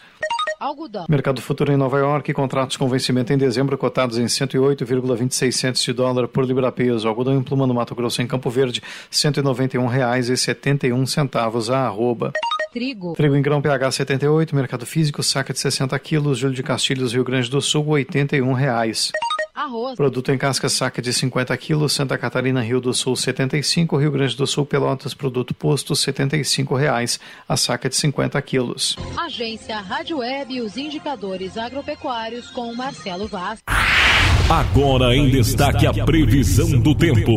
Algodão. 0.59 1.05
Mercado 1.07 1.41
futuro 1.41 1.71
em 1.71 1.77
Nova 1.77 1.99
York, 1.99 2.33
contratos 2.33 2.75
com 2.75 2.89
vencimento 2.89 3.31
em 3.31 3.37
dezembro 3.37 3.77
cotados 3.77 4.17
em 4.17 4.25
108,26 4.25 5.85
de 5.85 5.93
dólar 5.93 6.27
por 6.27 6.43
libra-peso. 6.43 7.07
Algodão 7.07 7.37
em 7.37 7.41
pluma 7.41 7.65
no 7.65 7.73
Mato 7.73 7.95
Grosso 7.95 8.21
em 8.21 8.27
Campo 8.27 8.49
Verde, 8.49 8.81
R$ 8.81 8.85
191,71 9.11 11.73
a 11.73 11.85
arroba. 11.85 12.33
Trigo. 12.73 13.13
Trigo 13.13 13.35
em 13.35 13.41
grão 13.41 13.61
PH 13.61 13.91
78, 13.91 14.53
mercado 14.55 14.85
físico, 14.85 15.23
saca 15.23 15.53
de 15.53 15.59
60 15.59 15.97
quilos, 15.99 16.37
Júlio 16.37 16.55
de 16.55 16.61
Castilhos, 16.61 17.13
Rio 17.13 17.23
Grande 17.23 17.49
do 17.49 17.61
Sul, 17.61 17.87
81 17.87 18.51
reais. 18.53 19.11
Arroz. 19.53 19.95
Produto 19.95 20.31
em 20.31 20.37
casca 20.37 20.69
saca 20.69 21.01
de 21.01 21.11
50 21.11 21.55
quilos, 21.57 21.93
Santa 21.93 22.17
Catarina, 22.17 22.61
Rio 22.61 22.79
do 22.79 22.93
Sul, 22.93 23.15
75, 23.15 23.97
Rio 23.97 24.11
Grande 24.11 24.35
do 24.35 24.47
Sul, 24.47 24.65
Pelotas, 24.65 25.13
produto 25.13 25.53
posto, 25.53 25.95
75 25.95 26.75
reais, 26.75 27.19
a 27.47 27.57
saca 27.57 27.89
de 27.89 27.95
50 27.95 28.41
quilos. 28.41 28.95
Agência 29.17 29.79
Rádio 29.79 30.17
Web 30.17 30.53
e 30.53 30.61
os 30.61 30.77
indicadores 30.77 31.57
agropecuários 31.57 32.49
com 32.49 32.73
Marcelo 32.73 33.27
Vaz. 33.27 33.59
Agora 34.49 35.15
em 35.15 35.29
destaque 35.29 35.85
a 35.85 36.05
previsão 36.05 36.79
do 36.79 36.95
tempo. 36.95 37.35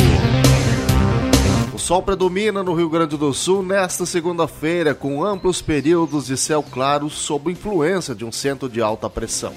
O 1.75 1.79
sol 1.79 2.03
predomina 2.03 2.63
no 2.63 2.75
Rio 2.75 2.89
Grande 2.89 3.17
do 3.17 3.33
Sul 3.35 3.63
nesta 3.63 4.07
segunda-feira, 4.07 4.95
com 4.95 5.25
amplos 5.25 5.61
períodos 5.61 6.27
de 6.27 6.37
céu 6.37 6.63
claro 6.63 7.11
sob 7.11 7.51
influência 7.51 8.15
de 8.15 8.25
um 8.25 8.33
centro 8.33 8.69
de 8.69 8.81
alta 8.81 9.11
pressão. 9.11 9.53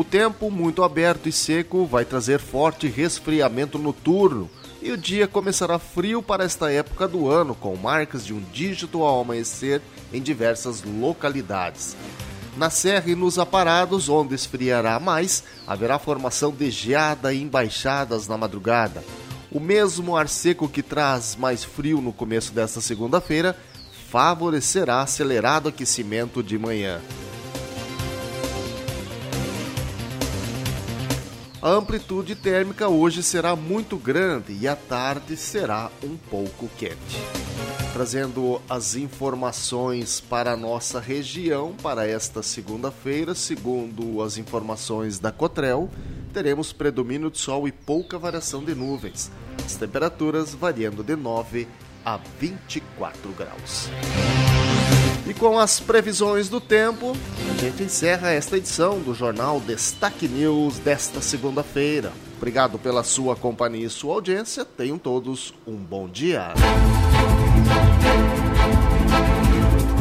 O 0.00 0.04
tempo, 0.04 0.50
muito 0.50 0.82
aberto 0.82 1.28
e 1.28 1.32
seco, 1.32 1.84
vai 1.84 2.06
trazer 2.06 2.40
forte 2.40 2.88
resfriamento 2.88 3.78
noturno 3.78 4.48
e 4.80 4.90
o 4.90 4.96
dia 4.96 5.28
começará 5.28 5.78
frio 5.78 6.22
para 6.22 6.42
esta 6.42 6.72
época 6.72 7.06
do 7.06 7.28
ano, 7.28 7.54
com 7.54 7.76
marcas 7.76 8.24
de 8.24 8.32
um 8.32 8.40
dígito 8.50 9.02
ao 9.02 9.20
amanhecer 9.20 9.82
em 10.10 10.22
diversas 10.22 10.82
localidades. 10.82 11.94
Na 12.56 12.70
Serra 12.70 13.10
e 13.10 13.14
nos 13.14 13.38
Aparados, 13.38 14.08
onde 14.08 14.34
esfriará 14.34 14.98
mais, 14.98 15.44
haverá 15.66 15.98
formação 15.98 16.50
de 16.50 16.70
geada 16.70 17.34
e 17.34 17.42
embaixadas 17.42 18.26
na 18.26 18.38
madrugada. 18.38 19.04
O 19.52 19.60
mesmo 19.60 20.16
ar 20.16 20.30
seco 20.30 20.66
que 20.66 20.82
traz 20.82 21.36
mais 21.36 21.62
frio 21.62 22.00
no 22.00 22.10
começo 22.10 22.54
desta 22.54 22.80
segunda-feira 22.80 23.54
favorecerá 24.08 25.02
acelerado 25.02 25.68
aquecimento 25.68 26.42
de 26.42 26.58
manhã. 26.58 27.02
A 31.62 31.68
amplitude 31.72 32.34
térmica 32.34 32.88
hoje 32.88 33.22
será 33.22 33.54
muito 33.54 33.98
grande 33.98 34.56
e 34.58 34.66
à 34.66 34.74
tarde 34.74 35.36
será 35.36 35.90
um 36.02 36.16
pouco 36.16 36.70
quente. 36.78 37.18
Trazendo 37.92 38.62
as 38.66 38.94
informações 38.94 40.20
para 40.20 40.52
a 40.52 40.56
nossa 40.56 40.98
região 40.98 41.74
para 41.82 42.08
esta 42.08 42.42
segunda-feira, 42.42 43.34
segundo 43.34 44.22
as 44.22 44.38
informações 44.38 45.18
da 45.18 45.30
Cotrel, 45.30 45.90
teremos 46.32 46.72
predomínio 46.72 47.30
de 47.30 47.36
sol 47.36 47.68
e 47.68 47.72
pouca 47.72 48.18
variação 48.18 48.64
de 48.64 48.74
nuvens. 48.74 49.30
As 49.62 49.74
temperaturas 49.74 50.54
variando 50.54 51.04
de 51.04 51.14
9 51.14 51.68
a 52.02 52.18
24 52.38 53.32
graus. 53.32 53.90
E 55.26 55.34
com 55.34 55.58
as 55.58 55.78
previsões 55.78 56.48
do 56.48 56.60
tempo, 56.60 57.16
a 57.50 57.60
gente 57.60 57.82
encerra 57.82 58.30
esta 58.30 58.56
edição 58.56 58.98
do 58.98 59.14
Jornal 59.14 59.60
Destaque 59.60 60.26
News 60.26 60.78
desta 60.78 61.20
segunda-feira. 61.20 62.12
Obrigado 62.36 62.78
pela 62.78 63.04
sua 63.04 63.36
companhia 63.36 63.86
e 63.86 63.90
sua 63.90 64.14
audiência. 64.14 64.64
Tenham 64.64 64.98
todos 64.98 65.52
um 65.66 65.76
bom 65.76 66.08
dia. 66.08 66.54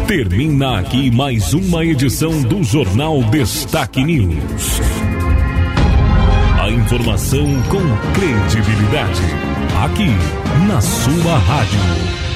Termina 0.07 0.79
aqui 0.79 1.11
mais 1.11 1.53
uma 1.53 1.85
edição 1.85 2.41
do 2.41 2.63
Jornal 2.63 3.21
Destaque 3.25 4.03
News. 4.03 4.79
A 6.59 6.69
informação 6.71 7.45
com 7.69 8.13
credibilidade. 8.13 9.21
Aqui, 9.83 10.09
na 10.67 10.81
sua 10.81 11.37
rádio. 11.37 12.28